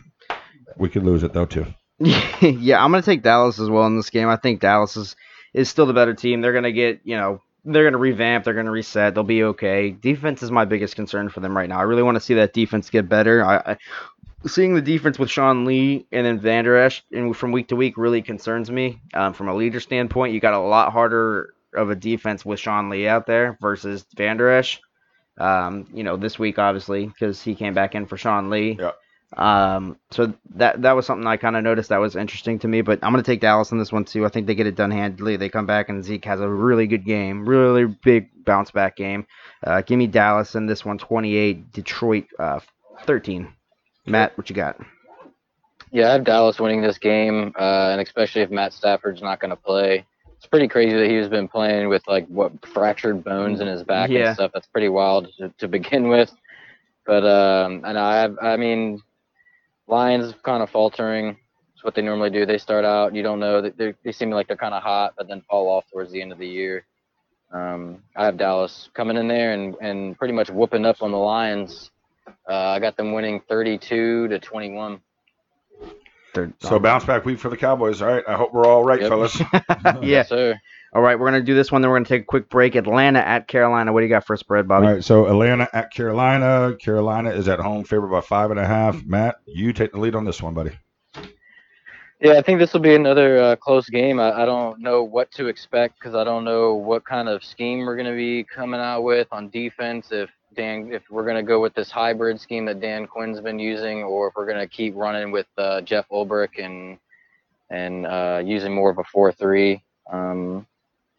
[0.78, 1.66] We could lose it though too.
[2.00, 4.28] yeah, I'm gonna take Dallas as well in this game.
[4.28, 5.16] I think Dallas is
[5.54, 6.42] is still the better team.
[6.42, 8.46] They're gonna get you know they're gonna revamp.
[8.46, 9.16] They're gonna reset.
[9.16, 9.92] They'll be okay.
[9.92, 11.80] Defense is my biggest concern for them right now.
[11.80, 13.44] I really want to see that defense get better.
[13.44, 13.78] I, I
[14.48, 17.98] seeing the defense with Sean Lee and then Vander Esch and from week to week
[17.98, 19.02] really concerns me.
[19.14, 22.90] Um, from a leader standpoint, you got a lot harder of a defense with Sean
[22.90, 24.80] Lee out there versus Vander Esch.
[25.38, 28.78] Um, you know, this week obviously because he came back in for Sean Lee.
[28.80, 28.92] Yeah.
[29.36, 32.82] Um, so that that was something I kind of noticed that was interesting to me.
[32.82, 34.26] But I'm gonna take Dallas in this one too.
[34.26, 35.36] I think they get it done handily.
[35.36, 39.26] They come back and Zeke has a really good game, really big bounce back game.
[39.64, 41.72] Uh, give me Dallas in this one, 28.
[41.74, 42.60] Detroit, uh,
[43.06, 43.52] 13.
[44.06, 44.80] Matt, what you got?
[45.92, 49.50] Yeah, I have Dallas winning this game, uh, and especially if Matt Stafford's not going
[49.50, 50.06] to play.
[50.38, 54.10] It's pretty crazy that he's been playing with like what fractured bones in his back
[54.10, 54.28] Yeah.
[54.28, 54.52] and stuff.
[54.54, 56.32] That's pretty wild to, to begin with.
[57.06, 59.02] But um, and I have, I mean,
[59.88, 61.38] Lions kind of faltering.
[61.74, 62.46] It's what they normally do.
[62.46, 65.28] They start out, you don't know they they seem like they're kind of hot, but
[65.28, 66.86] then fall off towards the end of the year.
[67.52, 71.18] Um, I have Dallas coming in there and, and pretty much whooping up on the
[71.18, 71.92] Lions.
[72.50, 75.00] Uh, I got them winning 32 to 21.
[76.60, 78.02] So bounce back week for the Cowboys.
[78.02, 78.24] All right.
[78.28, 79.10] I hope we're all right, Yep.
[79.10, 79.40] fellas.
[79.86, 80.00] yeah.
[80.02, 80.60] Yes, sir.
[80.96, 81.82] All right, we're gonna do this one.
[81.82, 82.76] Then we're gonna take a quick break.
[82.76, 83.92] Atlanta at Carolina.
[83.92, 84.88] What do you got for a spread, All Bobby?
[84.88, 86.74] right, so Atlanta at Carolina.
[86.80, 89.04] Carolina is at home, favored by five and a half.
[89.04, 90.72] Matt, you take the lead on this one, buddy.
[92.22, 94.22] Yeah, I think this will be another uh, close game.
[94.22, 97.80] I, I don't know what to expect because I don't know what kind of scheme
[97.80, 100.14] we're going to be coming out with on defense.
[100.14, 103.60] If Dan, if we're going to go with this hybrid scheme that Dan Quinn's been
[103.60, 106.98] using, or if we're going to keep running with uh, Jeff Ulbrich and
[107.70, 109.84] and uh, using more of a four-three.
[110.10, 110.66] Um,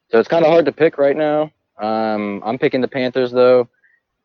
[0.09, 1.51] so it's kind of hard to pick right now.
[1.79, 3.69] Um, I'm picking the Panthers though.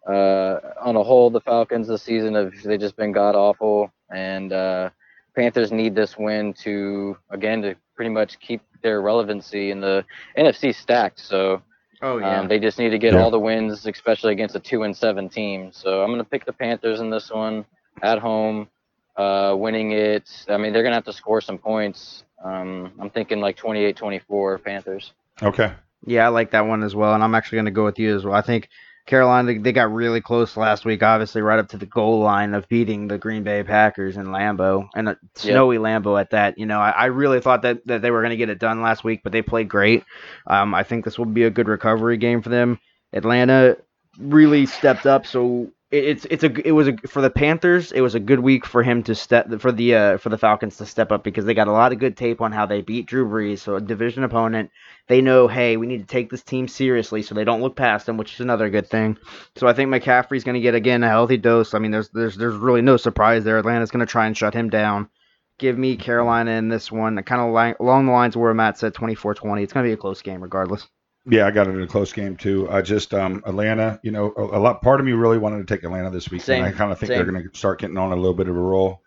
[0.07, 4.51] Uh, on a whole, the Falcons this season have they just been god awful, and
[4.51, 4.89] uh,
[5.35, 10.03] Panthers need this win to again to pretty much keep their relevancy in the
[10.37, 11.19] NFC stacked.
[11.19, 11.61] So
[12.01, 13.21] Oh um, they just need to get Yeah.
[13.21, 15.71] all the wins, especially against a two and seven team.
[15.71, 17.63] So I'm gonna pick the Panthers in this one
[18.01, 18.69] at home,
[19.17, 20.27] uh, winning it.
[20.49, 22.23] I mean they're gonna have to score some points.
[22.43, 25.13] Um, I'm thinking like 28-24 Panthers.
[25.41, 25.73] Okay.
[26.05, 28.15] Yeah, I like that one as well, and I'm actually going to go with you
[28.15, 28.33] as well.
[28.33, 28.69] I think
[29.05, 32.67] Carolina they got really close last week, obviously right up to the goal line of
[32.69, 36.57] beating the Green Bay Packers in Lambeau and a snowy Lambeau at that.
[36.57, 38.81] You know, I, I really thought that, that they were going to get it done
[38.81, 40.03] last week, but they played great.
[40.47, 42.79] Um, I think this will be a good recovery game for them.
[43.13, 43.77] Atlanta
[44.19, 47.91] really stepped up, so it, it's it's a it was a for the Panthers.
[47.91, 50.77] It was a good week for him to step for the uh, for the Falcons
[50.77, 53.07] to step up because they got a lot of good tape on how they beat
[53.07, 54.71] Drew Brees, so a division opponent
[55.07, 58.05] they know, hey, we need to take this team seriously so they don't look past
[58.05, 59.17] them, which is another good thing.
[59.57, 61.73] So I think McCaffrey's going to get again a healthy dose.
[61.73, 63.57] I mean, there's there's there's really no surprise there.
[63.57, 65.09] Atlanta's going to try and shut him down.
[65.57, 69.61] Give me Carolina in this one, kind of along the lines where Matt said 24-20.
[69.61, 70.87] It's going to be a close game regardless.
[71.25, 72.69] Yeah, I got it in a close game too.
[72.69, 74.81] I just um Atlanta, you know, a, a lot.
[74.81, 76.99] Part of me really wanted to take Atlanta this week, Same, and I kind of
[76.99, 77.17] think same.
[77.17, 79.01] they're going to start getting on a little bit of a roll.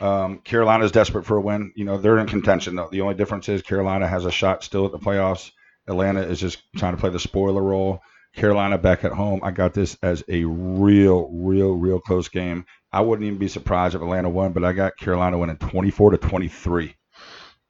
[0.00, 1.72] Um, Carolina's desperate for a win.
[1.76, 2.88] You know, they're in contention though.
[2.90, 5.50] The only difference is Carolina has a shot still at the playoffs.
[5.86, 8.00] Atlanta is just trying to play the spoiler role.
[8.34, 9.40] Carolina back at home.
[9.42, 12.66] I got this as a real, real, real close game.
[12.92, 16.18] I wouldn't even be surprised if Atlanta won, but I got Carolina winning 24 to
[16.18, 16.96] 23.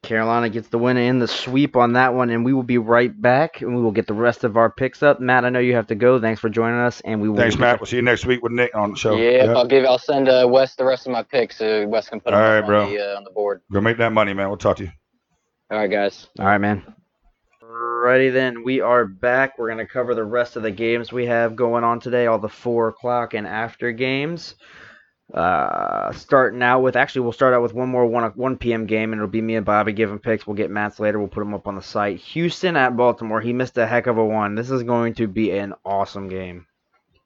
[0.05, 3.11] Carolina gets the win and the sweep on that one, and we will be right
[3.21, 5.21] back, and we will get the rest of our picks up.
[5.21, 6.21] Matt, I know you have to go.
[6.21, 7.37] Thanks for joining us, and we will.
[7.37, 7.81] Thanks, Matt.
[7.81, 9.17] We'll see you next week with Nick on the show.
[9.17, 9.85] Yeah, I'll give.
[9.85, 12.41] I'll send uh, Wes the rest of my picks so Wes can put them All
[12.41, 12.91] right, on, bro.
[12.91, 13.63] The, uh, on the board.
[13.73, 14.49] Go make that money, man.
[14.49, 14.93] We'll talk to you.
[15.71, 16.29] All right, guys.
[16.39, 16.95] All right, man.
[17.63, 19.59] Righty then, we are back.
[19.59, 22.51] We're gonna cover the rest of the games we have going on today, all the
[22.51, 24.57] four o'clock and after games.
[25.33, 28.87] Uh, starting out with actually, we'll start out with one more one one p.m.
[28.87, 30.47] game, and it'll be me and Bobby giving picks.
[30.47, 31.19] We'll get Matt's later.
[31.19, 32.19] We'll put them up on the site.
[32.19, 33.41] Houston at Baltimore.
[33.41, 34.55] He missed a heck of a one.
[34.55, 36.67] This is going to be an awesome game.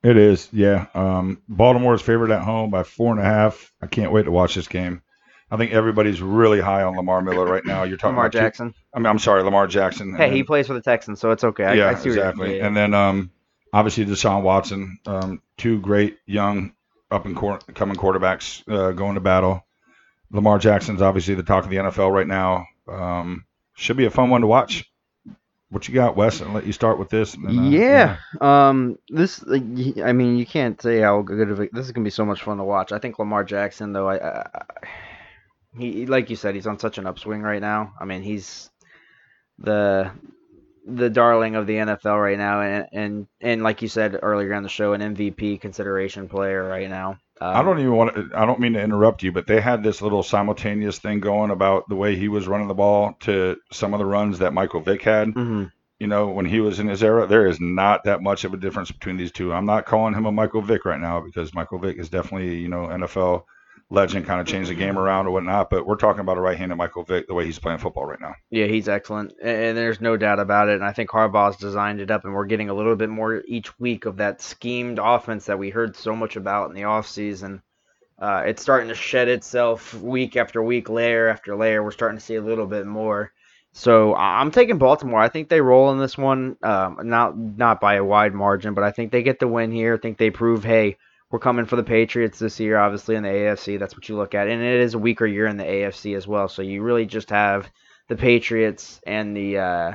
[0.04, 0.86] It is, yeah.
[0.94, 3.72] Um, Baltimore's favored at home by four and a half.
[3.82, 5.02] I can't wait to watch this game.
[5.50, 7.82] I think everybody's really high on Lamar Miller right now.
[7.82, 8.74] You're talking Lamar about two- Jackson.
[8.94, 10.14] I mean, I'm sorry, Lamar Jackson.
[10.14, 11.64] Hey, and he plays for the Texans, so it's okay.
[11.64, 12.58] I, yeah, I see what you're- exactly.
[12.58, 12.66] yeah.
[12.66, 13.32] And then um,
[13.72, 16.74] obviously Deshaun Watson, um, two great young
[17.10, 19.64] up and coming quarterbacks uh, going to battle.
[20.30, 22.66] Lamar Jackson's obviously the talk of the NFL right now.
[22.86, 23.44] Um,
[23.76, 24.84] should be a fun one to watch.
[25.70, 26.40] What you got, Wes?
[26.40, 27.34] I'll let you start with this.
[27.34, 28.16] and then, uh, yeah.
[28.40, 28.98] Um.
[29.08, 29.44] This.
[29.50, 32.42] I mean, you can't say how good of a, this is gonna be so much
[32.42, 32.90] fun to watch.
[32.92, 34.64] I think Lamar Jackson, though, I, I-
[35.76, 37.92] he like you said, he's on such an upswing right now.
[38.00, 38.70] I mean, he's
[39.58, 40.10] the
[40.88, 44.62] the darling of the NFL right now, and and and like you said earlier on
[44.62, 47.18] the show, an MVP consideration player right now.
[47.40, 49.82] Um, I don't even want to, I don't mean to interrupt you, but they had
[49.82, 53.94] this little simultaneous thing going about the way he was running the ball to some
[53.94, 55.28] of the runs that Michael Vick had.
[55.28, 55.70] mhm.
[56.00, 58.56] You know, when he was in his era, there is not that much of a
[58.56, 59.52] difference between these two.
[59.52, 62.68] I'm not calling him a Michael Vick right now because Michael Vick is definitely, you
[62.68, 63.42] know, NFL
[63.90, 65.70] legend, kind of changed the game around or whatnot.
[65.70, 68.34] But we're talking about a right-handed Michael Vick, the way he's playing football right now.
[68.50, 70.74] Yeah, he's excellent, and, there's no doubt about it.
[70.74, 73.78] And I think Harbaugh's designed it up, and we're getting a little bit more each
[73.78, 77.62] week of that schemed offense that we heard so much about in the offseason.
[78.18, 81.82] Uh, it's starting to shed itself week after week, layer after layer.
[81.82, 83.32] We're starting to see a little bit more.
[83.72, 85.20] So I'm taking Baltimore.
[85.20, 88.82] I think they roll in this one, um, not not by a wide margin, but
[88.82, 89.94] I think they get the win here.
[89.94, 90.96] I think they prove, hey,
[91.30, 92.78] we're coming for the Patriots this year.
[92.78, 95.46] Obviously in the AFC, that's what you look at, and it is a weaker year
[95.46, 96.48] in the AFC as well.
[96.48, 97.70] So you really just have
[98.08, 99.92] the Patriots and the uh,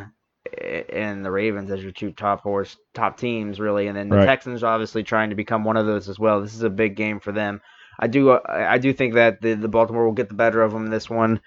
[0.90, 4.26] and the Ravens as your two top horse top teams really, and then the Right.
[4.26, 6.42] Texans obviously trying to become one of those as well.
[6.42, 7.62] This is a big game for them.
[8.00, 10.72] I do uh, I do think that the, the Baltimore will get the better of
[10.72, 11.42] them in this one.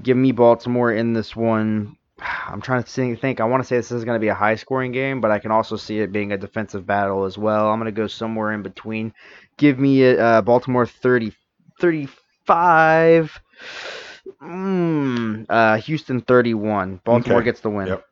[0.00, 1.96] Give me Baltimore in this one.
[2.46, 3.40] I'm trying to think.
[3.40, 5.38] I want to say this is going to be a high scoring game, but I
[5.38, 7.70] can also see it being a defensive battle as well.
[7.70, 9.12] I'm going to go somewhere in between.
[9.56, 11.32] Give me uh, Baltimore 30,
[11.80, 13.40] 35.
[14.42, 17.00] Mm, uh, Houston 31.
[17.04, 17.44] Baltimore Okay.
[17.44, 17.88] gets the win.
[17.88, 18.04] Yep.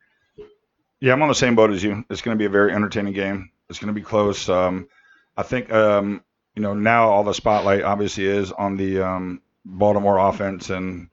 [1.01, 2.05] Yeah, I'm on the same boat as you.
[2.11, 3.51] It's going to be a very entertaining game.
[3.69, 4.49] It's going to be close.
[4.49, 4.89] Um,
[5.37, 6.23] I think um,
[6.55, 11.09] you know now all the spotlight obviously is on the um, Baltimore offense and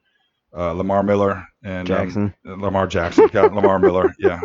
[0.56, 3.26] uh, Lamar Miller and um, Lamar Jackson.
[3.28, 4.14] Got Lamar Miller.
[4.18, 4.40] Yeah,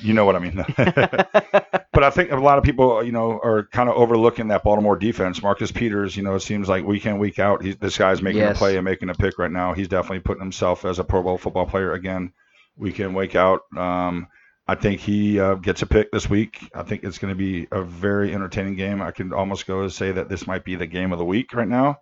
[0.00, 0.64] you know what I mean.
[0.76, 4.96] but I think a lot of people, you know, are kind of overlooking that Baltimore
[4.96, 5.42] defense.
[5.42, 8.40] Marcus Peters, you know, it seems like week in week out, he's, this guy's making
[8.40, 8.56] Yes.
[8.56, 9.72] a play and making a pick right now.
[9.72, 12.32] He's definitely putting himself as a Pro Bowl football player again,
[12.76, 13.60] week in week out.
[13.76, 14.26] Um,
[14.66, 16.58] I think he uh, gets a pick this week.
[16.74, 19.02] I think it's going to be a very entertaining game.
[19.02, 21.52] I can almost go to say that this might be the game of the week
[21.54, 21.98] right now.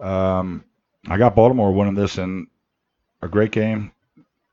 [0.00, 0.64] Um,
[1.08, 2.46] I got Baltimore winning this in
[3.22, 3.92] a great game.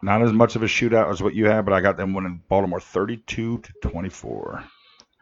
[0.01, 2.43] Not as much of a shootout as what you had, but I got them winning
[2.47, 4.63] Baltimore 32 to 24.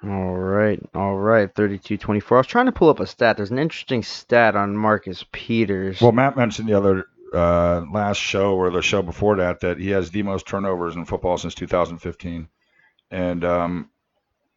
[0.04, 2.32] All right, all right, 32-24.
[2.32, 3.38] I was trying to pull up a stat.
[3.38, 6.02] There's an interesting stat on Marcus Peters.
[6.02, 9.90] Well, Matt mentioned the other uh, last show or the show before that that he
[9.92, 12.48] has the most turnovers in football since 2015,
[13.10, 13.90] and um,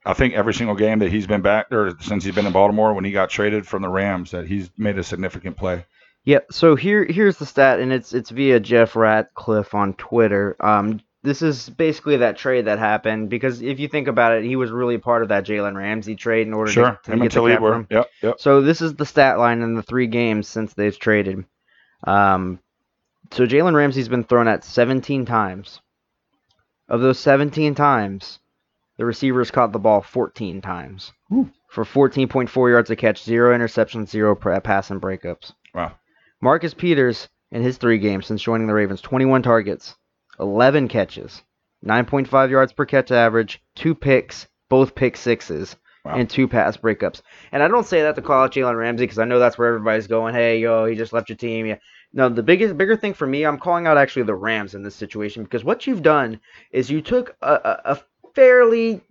[0.05, 2.93] I think every single game that he's been back there since he's been in Baltimore
[2.93, 5.87] when he got traded from the Rams that he's made a significant play.
[6.29, 6.53] Yep.
[6.53, 10.57] So here here's the stat, and it's it's via Jeff Ratcliffe on Twitter.
[10.61, 14.55] Um, this is basically that trade that happened because if you think about it, he
[14.55, 17.33] was really part of that Jalen Ramsey trade in order Sure, to, to him get
[17.33, 17.87] the cap room.
[17.91, 18.35] Yep, yep.
[18.41, 21.47] So this is the stat line in the three games since they've traded.
[22.05, 22.59] Um,
[23.31, 25.81] so Jalen Ramsey's been thrown at 17 times.
[26.91, 28.39] Of those 17 times,
[28.99, 31.51] the receivers caught the ball 14 times Whew.
[31.71, 35.53] for 14.4 yards a catch, zero interceptions, zero pass and breakups.
[35.75, 35.93] Wow.
[36.41, 39.97] Marcus Peters in his three games since joining the Ravens, 21 targets,
[40.39, 41.43] 11 catches,
[41.85, 46.15] 9.5 yards per catch average, two picks, both pick sixes, Wow.
[46.15, 47.23] and two pass breakups.
[47.51, 49.69] And I don't say that to call out Jalen Ramsey because I know that's where
[49.69, 50.33] everybody's going.
[50.33, 51.67] Hey, yo, he just left your team.
[51.67, 51.79] Yeah.
[52.13, 54.95] No, the biggest, bigger thing for me, I'm calling out actually the Rams in this
[54.95, 57.99] situation because what you've done is you took a, a, a
[58.35, 59.03] fairly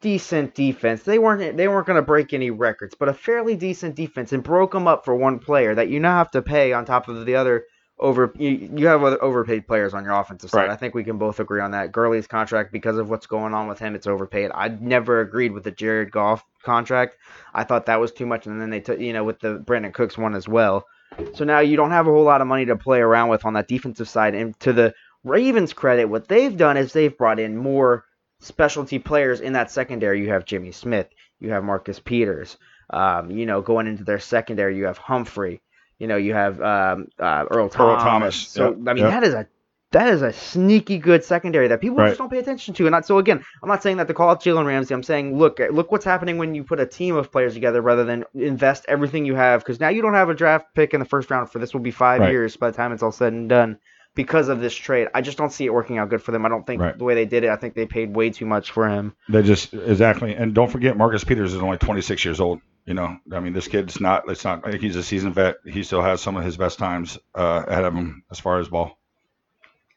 [0.00, 1.02] decent defense.
[1.02, 4.42] They weren't they weren't going to break any records, but a fairly decent defense, and
[4.42, 7.26] broke them up for one player that you now have to pay on top of
[7.26, 7.64] the other
[7.98, 8.32] over.
[8.38, 10.62] You, you have other overpaid players on your offensive side.
[10.62, 10.70] Right.
[10.70, 11.92] I think we can both agree on that.
[11.92, 14.50] Gurley's contract, because of what's going on with him, it's overpaid.
[14.54, 17.16] I never agreed with the Jared Goff contract.
[17.54, 19.92] I thought that was too much, and then they took you know with the Brandin
[19.92, 20.86] Cooks one as well.
[21.34, 23.54] So now you don't have a whole lot of money to play around with on
[23.54, 24.34] that defensive side.
[24.34, 24.94] And to the
[25.24, 28.04] Ravens' credit, what they've done is they've brought in more
[28.40, 30.20] specialty players in that secondary.
[30.20, 32.56] You have Jimmy Smith, you have Marcus Peters.
[32.92, 35.60] Um, you know, going into their secondary, you have Humphrey.
[36.00, 38.02] You know, you have um, uh, Earl Thomas.
[38.02, 39.10] Thomas, So yep, I mean, yep.
[39.12, 39.46] that is a
[39.92, 42.08] that is a sneaky good secondary that people Right.
[42.08, 42.86] just don't pay attention to.
[42.86, 44.94] And not, so again, I'm not saying that to call out Jalen Ramsey.
[44.94, 48.04] I'm saying look, look what's happening when you put a team of players together rather
[48.04, 49.60] than invest everything you have.
[49.62, 51.80] Because now you don't have a draft pick in the first round for this will
[51.80, 52.30] be five Right.
[52.30, 53.78] years by the time it's all said and done.
[54.16, 56.44] Because of this trade, I just don't see it working out good for them.
[56.44, 56.98] I don't think Right.
[56.98, 57.50] the way they did it.
[57.50, 59.14] I think they paid way too much for him.
[59.28, 62.60] They just exactly, and don't forget Marcus Peters is only 26 years old.
[62.86, 64.24] You know, I mean, this kid's not.
[64.28, 64.74] It's not.
[64.74, 65.56] He's a seasoned vet.
[65.64, 68.68] He still has some of his best times uh, ahead of him as far as
[68.68, 68.98] ball.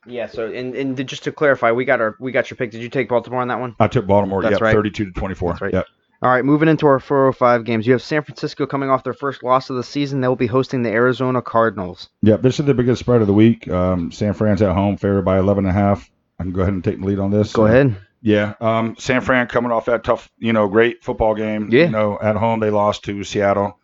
[0.06, 0.28] Yeah.
[0.28, 2.72] So and, and just to clarify, we got our we got your pick.
[2.72, 3.76] Did you take Baltimore on that one?
[3.80, 4.42] I took Baltimore.
[4.44, 4.74] That's Yep, right.
[4.76, 5.50] 32 to 24.
[5.52, 5.74] That's right.
[5.74, 5.86] Yep.
[6.24, 7.86] All right, moving into our 405 games.
[7.86, 10.22] You have San Francisco coming off their first loss of the season.
[10.22, 12.10] They'll be hosting the Arizona Cardinals.
[12.22, 12.42] Yep.
[12.42, 13.68] This is the biggest spread of the week.
[13.68, 16.10] Um, San Fran's at home, favored by 11 and a half.
[16.40, 17.52] I can go ahead and take the lead on this.
[17.52, 17.98] Go ahead.
[18.22, 21.68] Yeah, um, San Fran coming off that tough, you know, great football game.
[21.70, 21.84] Yeah.
[21.84, 23.78] You know, at home they lost to Seattle,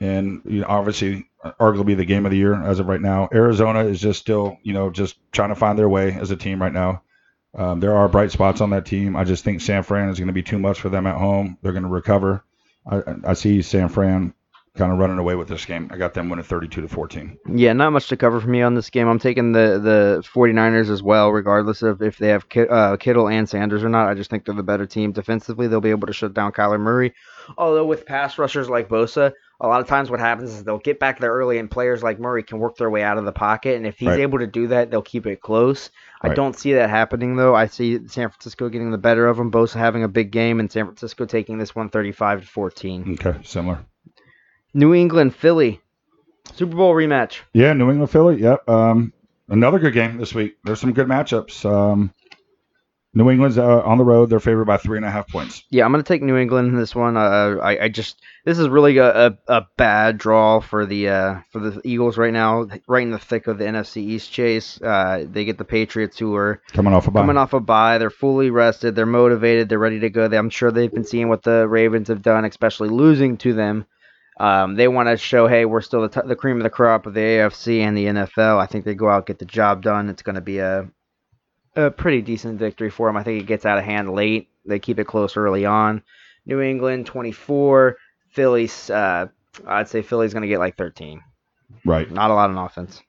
[0.00, 1.28] and you know, obviously,
[1.58, 3.28] arguably the game of the year as of right now.
[3.34, 6.62] Arizona is just still, you know, just trying to find their way as a team
[6.62, 7.02] right now.
[7.54, 9.14] Um, there are bright spots on that team.
[9.16, 11.58] I just think San Fran is going to be too much for them at home.
[11.62, 12.44] They're going to recover.
[12.90, 14.34] I, I see San Fran
[14.74, 15.90] kind of running away with this game.
[15.92, 17.36] I got them winning 32 to 14.
[17.54, 19.06] Yeah, not much to cover for me on this game.
[19.06, 23.46] I'm taking the, the 49ers as well, regardless of if they have uh, Kittle and
[23.46, 24.08] Sanders or not.
[24.08, 25.12] I just think they're the better team.
[25.12, 27.12] Defensively, they'll be able to shut down Kyler Murray.
[27.58, 30.98] Although with pass rushers like Bosa, a lot of times what happens is they'll get
[30.98, 33.76] back there early, and players like Murray can work their way out of the pocket.
[33.76, 34.20] And if he's Right.
[34.20, 35.90] able to do that, they'll keep it close.
[36.22, 37.54] I don't see that happening though.
[37.54, 39.50] I see San Francisco getting the better of them.
[39.50, 43.18] Bosa having a big game, and San Francisco taking this one thirty-five to 14.
[43.20, 43.84] Okay, similar.
[44.74, 45.80] New England, Philly,
[46.54, 47.40] Super Bowl rematch.
[47.52, 48.40] Yeah, New England, Philly.
[48.40, 48.68] Yep.
[48.68, 49.12] Um,
[49.48, 50.56] another good game this week.
[50.64, 51.64] There's some good matchups.
[51.70, 52.12] Um,
[53.14, 54.30] New England's uh, on the road.
[54.30, 55.64] They're favored by three and a half points.
[55.70, 57.16] Yeah, I'm gonna take New England in this one.
[57.16, 61.34] Uh, I, I just this is really a, a, a bad draw for the uh,
[61.50, 64.80] for the Eagles right now, right in the thick of the NFC East chase.
[64.80, 67.20] Uh, they get the Patriots who are Coming off a bye.
[67.20, 67.98] coming off a bye.
[67.98, 68.94] They're fully rested.
[68.94, 69.68] They're motivated.
[69.68, 70.28] They're ready to go.
[70.28, 73.84] They, I'm sure they've been seeing what the Ravens have done, especially losing to them.
[74.40, 77.04] Um, they want to show, hey, we're still the, t- the cream of the crop
[77.04, 78.58] of the AFC and the NFL.
[78.58, 80.08] I think they go out get the job done.
[80.08, 80.88] It's going to be a
[81.76, 83.16] a pretty decent victory for them.
[83.16, 84.48] I think it gets out of hand late.
[84.64, 86.02] They keep it close early on.
[86.46, 87.96] New England 24,
[88.30, 88.90] Phillies.
[88.90, 89.26] Uh,
[89.66, 91.20] I'd say Philly's going to get like 13.
[91.84, 92.10] Right.
[92.10, 93.00] Not a lot on offense.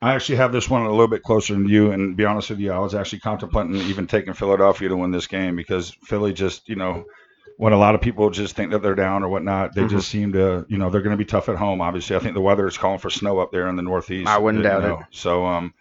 [0.00, 1.90] I actually have this one a little bit closer than you.
[1.90, 5.10] And to be honest with you, I was actually contemplating even taking Philadelphia to win
[5.10, 7.04] this game because Philly just, you know,
[7.56, 9.90] when a lot of people just think that they're down or whatnot, they Mhm.
[9.90, 11.80] just seem to, you know, they're going to be tough at home.
[11.80, 14.28] Obviously, I think the weather is calling for snow up there in the Northeast.
[14.30, 14.98] I wouldn't doubt know.
[15.00, 15.06] it.
[15.10, 15.74] So, um,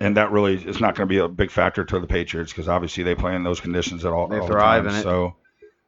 [0.00, 2.68] and that really is not going to be a big factor to the Patriots because
[2.68, 4.28] obviously they play in those conditions at all.
[4.28, 4.94] They all the thrive time.
[4.94, 5.02] in it.
[5.02, 5.36] So,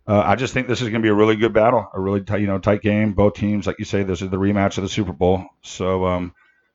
[0.07, 2.21] uh, I just think this is going to be a really good battle, a really
[2.21, 3.13] tight, you know, tight game.
[3.13, 5.45] Both teams, like you say, this is the rematch of the Super Bowl.
[5.63, 6.35] So, um,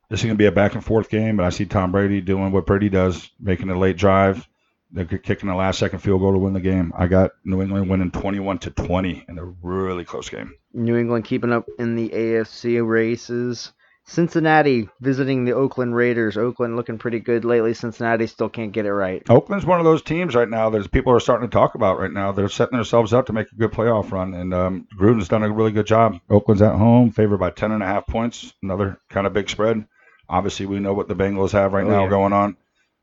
[0.10, 2.20] this is going to be a back and forth game, but I see Tom Brady
[2.20, 4.46] doing what Brady does, making a late drive,
[4.94, 6.92] they're kicking the last second field goal to win the game.
[6.98, 10.54] I got New England winning 21 to 20 in a really close game.
[10.74, 13.72] New England keeping up in the AFC races.
[14.06, 16.36] Cincinnati visiting the Oakland Raiders.
[16.38, 17.74] Oakland looking pretty good lately.
[17.74, 19.24] Cincinnati still can't get it right.
[19.30, 22.12] Oakland's one of those teams right now that people are starting to talk about right
[22.12, 22.32] now.
[22.32, 25.52] They're setting themselves up to make a good playoff run, and um, Gruden's done a
[25.52, 26.20] really good job.
[26.30, 29.86] Oakland's at home, favored by 10 and a half points, another kind of big spread.
[30.28, 32.10] Obviously, we know what the Bengals have right Oh, now yeah.
[32.10, 32.58] going on.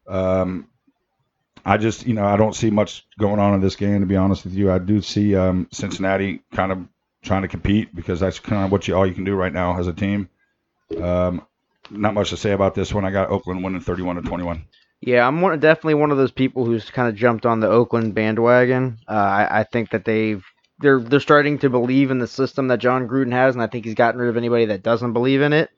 [0.09, 0.69] Um,
[1.65, 4.01] I just, you know, I don't see much going on in this game.
[4.01, 6.87] To be honest with you, I do see um, Cincinnati kind of
[7.23, 9.79] trying to compete because that's kind of what you all you can do right now
[9.79, 10.29] as a team.
[10.97, 11.47] Um,
[11.91, 13.05] not much to say about this one.
[13.05, 14.65] I got Oakland winning 31 to 21.
[15.01, 18.15] Yeah, I'm one, definitely one of those people who's kind of jumped on the Oakland
[18.15, 18.99] bandwagon.
[19.09, 20.45] Uh, I, I think that they've
[20.81, 23.85] they're they're starting to believe in the system that Jon Gruden has, and I think
[23.85, 25.71] he's gotten rid of anybody that doesn't believe in it.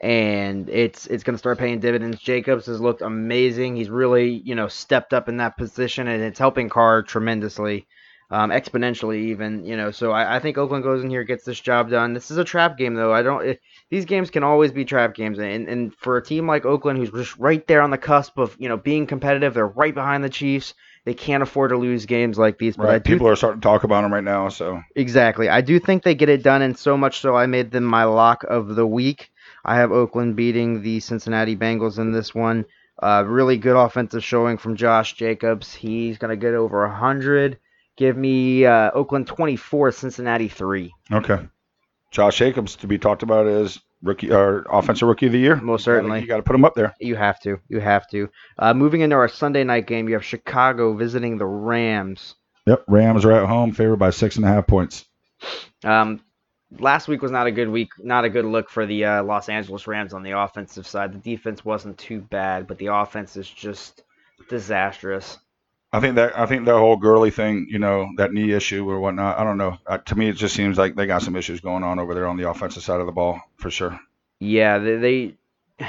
[0.00, 2.20] And it's it's going to start paying dividends.
[2.20, 3.76] Jacobs has looked amazing.
[3.76, 7.86] He's really you know stepped up in that position, and it's helping Carr tremendously,
[8.32, 9.64] um, exponentially even.
[9.64, 12.14] You know, so I, I think Oakland goes in here gets this job done.
[12.14, 13.12] This is a trap game though.
[13.12, 13.46] I don't.
[13.46, 13.60] It,
[13.90, 17.10] these games can always be trap games, and and for a team like Oakland, who's
[17.10, 20.30] just right there on the cusp of you know being competitive, they're right behind the
[20.30, 20.74] Chiefs.
[21.04, 22.76] They can't afford to lose games like these.
[22.76, 23.04] But Right.
[23.04, 24.48] People are starting to talk about them right now.
[24.48, 25.48] So Exactly.
[25.48, 28.04] I do think they get it done, and so much so I made them my
[28.04, 29.30] lock of the week.
[29.64, 32.64] I have Oakland beating the Cincinnati Bengals in this one.
[33.02, 35.74] Uh, really good offensive showing from Josh Jacobs.
[35.74, 37.58] He's going to get over 100.
[37.96, 40.92] Give me uh, Oakland 24, Cincinnati 3.
[41.12, 41.48] okay.
[42.10, 45.56] Josh Jacobs to be talked about as rookie or offensive rookie of the year.
[45.56, 46.20] Most certainly.
[46.20, 46.94] You got to put him up there.
[47.00, 47.58] You have to.
[47.68, 48.28] You have to.
[48.58, 52.34] Uh, moving into our Sunday night game, you have Chicago visiting the Rams.
[52.66, 52.84] Yep.
[52.86, 55.06] Rams are at home, favored by six and a half points.
[55.84, 56.20] Um,
[56.78, 59.48] last week was not a good week, not a good look for the uh, Los
[59.48, 61.12] Angeles Rams on the offensive side.
[61.12, 64.02] The defense wasn't too bad, but the offense is just
[64.48, 65.38] disastrous.
[65.92, 68.98] I think that I think the whole Gurley thing, you know, that knee issue or
[69.00, 69.38] whatnot.
[69.38, 69.76] I don't know.
[69.86, 72.26] Uh, to me, it just seems like they got some issues going on over there
[72.26, 74.00] on the offensive side of the ball for sure.
[74.40, 74.96] Yeah, they
[75.78, 75.86] they,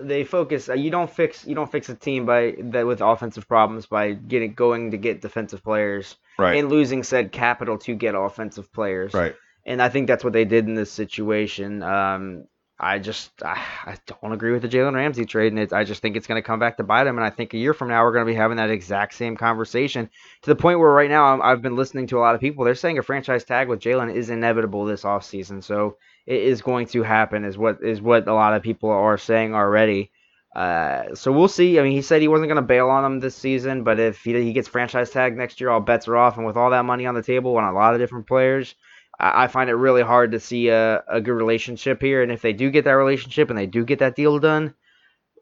[0.00, 0.68] they focus.
[0.68, 4.12] uh, You don't fix you don't fix a team by that with offensive problems by
[4.12, 6.58] getting going to get defensive players Right.
[6.58, 9.14] and losing said capital to get offensive players.
[9.14, 9.36] right.
[9.64, 11.82] and I think that's what they did in this situation.
[11.84, 12.48] Um,
[12.84, 16.16] I just I, I don't agree with the Jalen Ramsey trade, and I just think
[16.16, 17.16] it's going to come back to bite him.
[17.16, 19.38] And I think a year from now we're going to be having that exact same
[19.38, 20.10] conversation
[20.42, 22.62] to the point where right now I'm, I've been listening to a lot of people.
[22.62, 25.64] They're saying a franchise tag with Jalen is inevitable this offseason.
[25.64, 29.16] So it is going to happen, is what is what a lot of people are
[29.16, 30.10] saying already.
[30.54, 31.80] Uh, so we'll see.
[31.80, 34.22] I mean, he said he wasn't going to bail on him this season, but if
[34.22, 36.36] he, he gets franchise tag next year, all bets are off.
[36.36, 38.74] And with all that money on the table and a lot of different players,
[39.18, 42.22] I find it really hard to see a, a good relationship here.
[42.22, 44.74] And if they do get that relationship and they do get that deal done,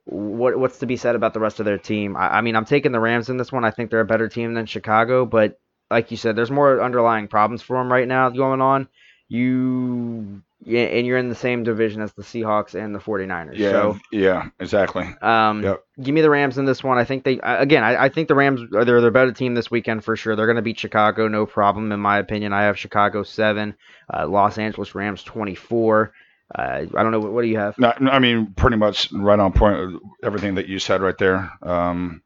[0.05, 2.17] what what's to be said about the rest of their team?
[2.17, 3.65] I, I mean, I'm taking the Rams in this one.
[3.65, 5.59] I think they're a better team than Chicago, but
[5.91, 8.89] like you said, there's more underlying problems for them right now going on.
[9.29, 13.57] You yeah, and you're in the same division as the Seahawks and the 49ers.
[13.57, 13.71] Yeah.
[13.71, 14.49] So yeah.
[14.61, 15.05] Exactly.
[15.21, 15.83] um, Yep.
[16.03, 16.99] give me the Rams in this one.
[16.99, 17.83] I think they again.
[17.85, 20.37] I, I think the Rams are they're the better team this weekend for sure.
[20.37, 22.53] They're going to beat Chicago, no problem in my opinion.
[22.53, 23.75] I have Chicago seven,
[24.13, 26.13] uh, Los Angeles Rams twenty four.
[26.55, 27.79] Uh, I don't know what, what do you have?
[27.79, 31.51] No, I mean, pretty much right on point everything that you said right there.
[31.63, 32.23] Um,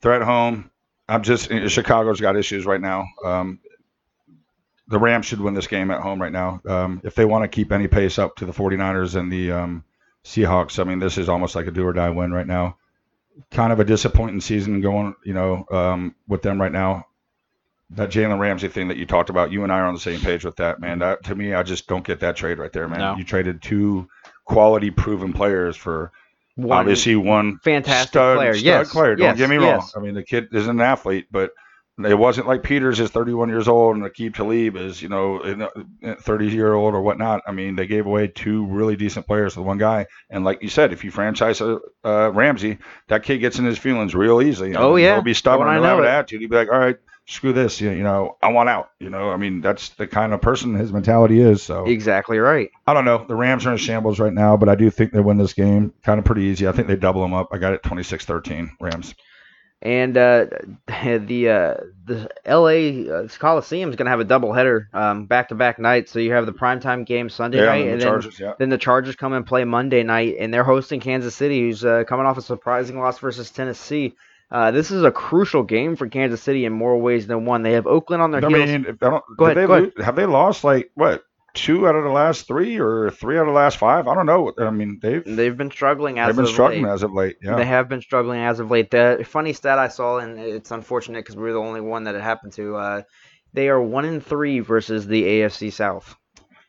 [0.00, 0.70] they're at home.
[1.08, 3.04] I'm just Chicago's got issues right now.
[3.24, 3.58] Um,
[4.90, 6.60] the Rams should win this game at home right now.
[6.66, 9.84] Um, if they want to keep any pace up to the 49ers and the um,
[10.24, 12.76] Seahawks, I mean, this is almost like a do or die win right now.
[13.52, 17.06] Kind of a disappointing season going, you know, um, with them right now.
[17.90, 20.20] That Jalen Ramsey thing that you talked about, you and I are on the same
[20.20, 20.98] page with that, man.
[20.98, 22.98] That to me, I just don't get that trade right there, man.
[22.98, 23.16] No.
[23.16, 24.08] You traded two
[24.44, 26.12] quality, proven players for
[26.56, 28.54] One obviously one fantastic stud, player.
[28.54, 29.16] stud yes, player.
[29.16, 29.80] Don't yes, get me wrong.
[29.80, 29.92] yes.
[29.96, 31.52] I mean, the kid is an athlete, but
[32.06, 35.68] it wasn't like Peters is 31 years old and Aqib Talib is, you know,
[36.20, 37.42] 30 year old or whatnot.
[37.46, 40.06] I mean, they gave away two really decent players to one guy.
[40.28, 42.78] And like you said, if you franchise uh, uh, Ramsey,
[43.08, 44.76] that kid gets in his feelings real easily.
[44.76, 45.14] Oh, yeah.
[45.14, 45.68] He'll be stubborn.
[45.68, 46.40] Oh, I He'll have an attitude.
[46.40, 46.96] He'll be like, all right,
[47.26, 47.80] screw this.
[47.80, 48.90] You, you know, I want out.
[48.98, 51.62] You know, I mean, that's the kind of person his mentality is.
[51.62, 52.70] So Exactly right.
[52.86, 53.24] I don't know.
[53.26, 55.92] The Rams are in shambles right now, but I do think they win this game
[56.04, 56.68] kind of pretty easy.
[56.68, 57.48] I think they double them up.
[57.52, 59.14] I got it 26-13 Rams.
[59.82, 60.46] And uh,
[60.86, 61.74] the uh,
[62.04, 63.08] the L.A.
[63.10, 66.10] uh, Coliseum is going to have a doubleheader um, back-to-back nights.
[66.12, 68.46] So you have the primetime game Sunday Yeah, night, and the and Chargers, yeah.
[68.48, 71.84] then, then the Chargers come and play Monday night, and they're hosting Kansas City, who's
[71.84, 74.14] uh, coming off a surprising loss versus Tennessee.
[74.50, 77.62] Uh, this is a crucial game for Kansas City in more ways than one.
[77.62, 78.70] They have Oakland on their I heels.
[78.70, 79.92] mean, I don't, Go ahead, they go ahead.
[80.04, 81.24] have they lost like what
[81.54, 84.06] two out of the last three or three out of the last five?
[84.08, 84.52] I don't know.
[84.58, 86.92] I mean, they've They've been struggling as they've been of struggling late.
[86.92, 87.36] as of late.
[87.42, 88.90] Yeah, They have been struggling as of late.
[88.90, 92.14] The funny stat I saw, and it's unfortunate because we were the only one that
[92.14, 92.76] it happened to.
[92.76, 93.02] Uh,
[93.52, 96.14] they are one in three versus the AFC South.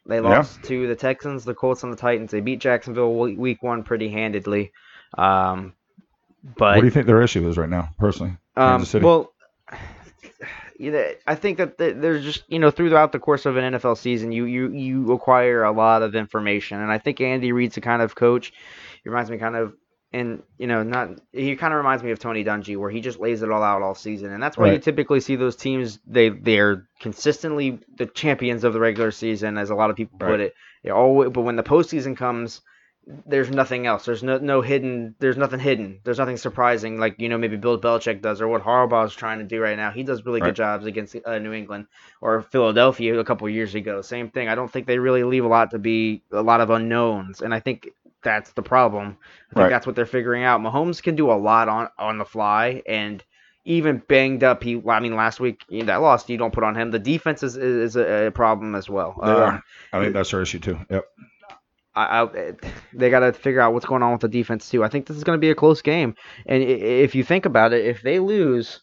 [0.08, 2.32] They lost to the Texans, the Colts, and the Titans.
[2.32, 4.72] They beat Jacksonville week one pretty handedly.
[5.16, 5.74] Um,
[6.58, 8.36] but what do you think their issue is right now, personally?
[8.58, 9.32] um, well,
[11.28, 14.46] I think that there's just you know throughout the course of an NFL season, you
[14.46, 18.16] you you acquire a lot of information, and I think Andy Reid's a kind of
[18.16, 18.52] coach.
[19.04, 19.74] He reminds me kind of,
[20.12, 23.20] and you know, not he kind of reminds me of Tony Dungy, where he just
[23.20, 26.00] lays it all out all season, and that's why you typically see those teams.
[26.08, 30.40] They they're consistently the champions of the regular season, as a lot of people put
[30.40, 30.56] it.
[30.84, 32.62] They always, but when the postseason comes,
[33.26, 34.06] there's nothing else.
[34.06, 35.16] There's no no hidden.
[35.20, 36.00] There's nothing hidden.
[36.04, 39.46] There's nothing surprising like you know maybe Bill Belichick does or what Harbaugh's trying to
[39.46, 39.92] do right now.
[39.92, 40.50] He does really Right.
[40.50, 41.88] good jobs against uh, New England
[42.22, 44.02] or Philadelphia a couple years ago.
[44.02, 44.48] Same thing.
[44.50, 47.54] I don't think they really leave a lot to be a lot of unknowns, and
[47.54, 47.90] I think
[48.24, 49.18] that's the problem.
[49.50, 49.70] I think Right.
[49.70, 50.62] that's what they're figuring out.
[50.62, 53.24] Mahomes can do a lot on on the fly and.
[53.64, 54.82] Even banged up, he.
[54.90, 56.90] I mean, last week you know, that loss you don't put on him.
[56.90, 59.14] The defense is is, a, a problem as well.
[59.24, 59.64] they Um, are.
[59.94, 60.80] I think that's their issue too.
[60.90, 61.06] Yep.
[61.96, 62.54] I, I
[62.94, 64.84] they got to figure out what's going on with the defense too.
[64.84, 66.16] I think this is going to be a close game,
[66.46, 68.82] and if you think about it, if they lose,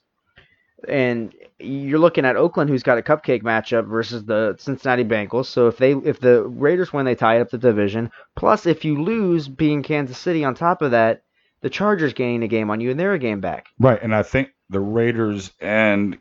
[0.87, 5.47] and you're looking at Oakland, who's got a cupcake matchup versus the Cincinnati Bengals.
[5.47, 8.11] So if they if the Raiders win, they tie up the division.
[8.37, 11.23] Plus, if you lose, being Kansas City on top of that,
[11.63, 13.67] the Chargers gain a game on you, and they're a game back.
[13.79, 16.19] Right, and I think the Raiders and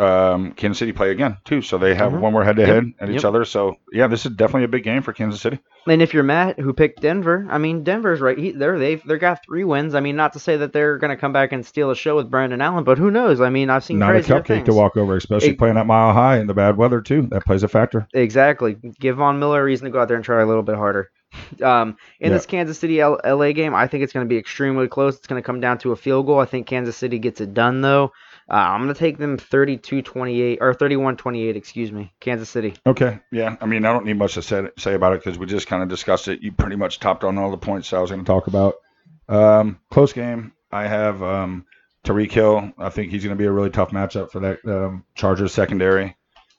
[0.00, 2.20] um, Kansas City play again too, so they have Mhm.
[2.20, 3.24] one more head-to-head Yep, at each yep.
[3.24, 3.44] other.
[3.44, 5.60] So yeah, this is definitely a big game for Kansas City.
[5.86, 8.36] And if you're Matt, who picked Denver, I mean Denver's right.
[8.38, 9.94] He, they're they've they got three wins.
[9.94, 12.16] I mean, not to say that they're going to come back and steal a show
[12.16, 13.40] with Brandon Allen, but who knows?
[13.40, 16.12] I mean, I've seen Not a cupcake to walk over, especially It- playing at Mile
[16.12, 17.28] High in the bad weather too.
[17.30, 18.08] That plays a factor.
[18.14, 18.76] Exactly.
[18.98, 21.10] Give Von Miller a reason to go out there and try a little bit harder.
[21.62, 22.36] Um, in Yeah.
[22.36, 25.16] this Kansas City L- LA game, I think it's going to be extremely close.
[25.16, 26.38] It's going to come down to a field goal.
[26.40, 28.12] I think Kansas City gets it done, though.
[28.50, 32.12] Uh, I'm going to take them 32 28, or 31 28, excuse me.
[32.20, 32.74] Kansas City.
[32.86, 33.56] Okay, yeah.
[33.60, 35.82] I mean, I don't need much to say, say about it because we just kind
[35.82, 36.42] of discussed it.
[36.42, 38.74] You pretty much topped on all the points I was going to talk about.
[39.28, 40.52] Um, close game.
[40.70, 41.64] I have um,
[42.04, 42.72] Tyreek Hill.
[42.78, 46.14] I think he's going to be a really tough matchup for that um, Chargers secondary.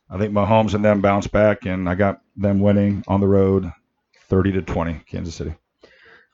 [0.10, 3.72] I think Mahomes and them bounce back, and I got them winning on the road,
[4.28, 5.56] 30 to 20, Kansas City.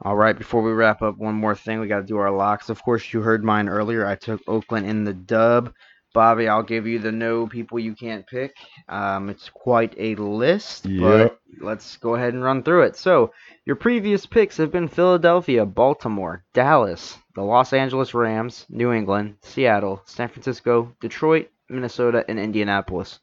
[0.04, 1.80] All right, before we wrap up, one more thing.
[1.80, 2.70] We got to do our locks.
[2.70, 4.06] Of course, you heard mine earlier.
[4.06, 5.74] I took Oakland in the dub.
[6.14, 8.54] Bobby, I'll give you the no people you can't pick.
[8.90, 11.00] Um, it's quite a list, Yep.
[11.02, 12.98] but let's go ahead and run through it.
[12.98, 13.32] So,
[13.66, 20.02] your previous picks have been Philadelphia, Baltimore, Dallas, the Los Angeles Rams, New England, Seattle,
[20.06, 23.20] San Francisco, Detroit, Minnesota, and Indianapolis.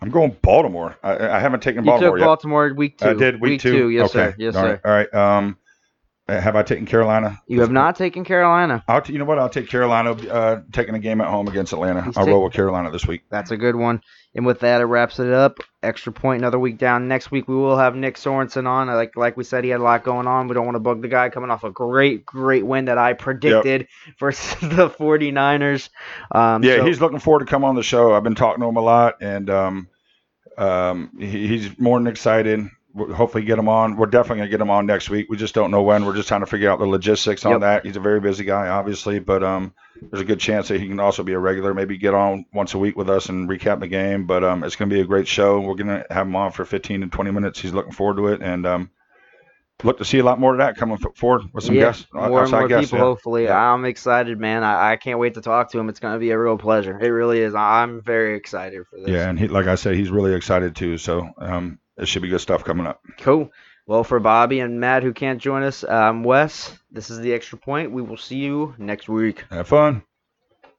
[0.00, 0.96] I'm going Baltimore.
[1.02, 2.74] I, I haven't taken Baltimore You Baltimore took yet.
[2.74, 3.08] Baltimore week two.
[3.08, 3.88] I did week, two.
[3.90, 4.30] Yes, okay.
[4.30, 4.34] sir.
[4.38, 4.70] Yes, all sir.
[4.70, 4.80] right.
[4.84, 5.14] All right.
[5.14, 5.58] Um,
[6.28, 7.40] have I taken Carolina?
[7.46, 8.84] You have not taken Carolina.
[8.86, 9.38] I'll t- you know what?
[9.38, 10.12] I'll take Carolina.
[10.12, 12.02] Uh, taking a game at home against Atlanta.
[12.02, 13.22] He's I'll take- roll with Carolina this week.
[13.30, 14.02] That's a good one.
[14.34, 15.58] And with that, it wraps it up.
[15.82, 17.08] Extra point, another week down.
[17.08, 18.86] Next week, we will have Nick Sorensen on.
[18.88, 20.48] Like like we said, he had a lot going on.
[20.48, 23.14] We don't want to bug the guy coming off a great, great win that I
[23.14, 23.88] predicted
[24.20, 25.88] versus the 49ers.
[26.30, 28.12] Um, Yeah, so- he's looking forward to come on the show.
[28.14, 29.88] I've been talking to him a lot, and um,
[30.56, 32.68] um, he, he's more than excited.
[32.98, 33.96] Hopefully get him on.
[33.96, 35.26] We're definitely gonna get him on next week.
[35.30, 36.04] We just don't know when.
[36.04, 37.60] We're just trying to figure out the logistics on Yep.
[37.60, 37.86] that.
[37.86, 41.00] He's a very busy guy, obviously, but um, there's a good chance that he can
[41.00, 41.74] also be a regular.
[41.74, 44.26] Maybe get on once a week with us and recap the game.
[44.26, 45.60] But um, it's gonna be a great show.
[45.60, 47.60] We're gonna have him on for 15 to 20 minutes.
[47.60, 48.90] He's looking forward to it, and um,
[49.84, 52.42] look to see a lot more of that coming forward with some yeah, guests, more
[52.42, 52.86] and more guests.
[52.90, 52.98] people.
[52.98, 53.04] yeah.
[53.04, 53.72] Hopefully, Yeah.
[53.72, 54.64] I'm excited, man.
[54.64, 55.88] I, I can't wait to talk to him.
[55.88, 56.98] It's going to be a real pleasure.
[56.98, 57.54] It really is.
[57.54, 59.08] I'm very excited for this.
[59.10, 60.98] Yeah, and he, like I said, he's really excited too.
[60.98, 63.02] So um, it should be good stuff coming up.
[63.18, 63.50] Cool.
[63.86, 67.58] Well, for Bobby and Matt who can't join us, um, Wes, this is the extra
[67.58, 67.90] point.
[67.90, 69.44] We will see you next week.
[69.50, 70.02] Have fun.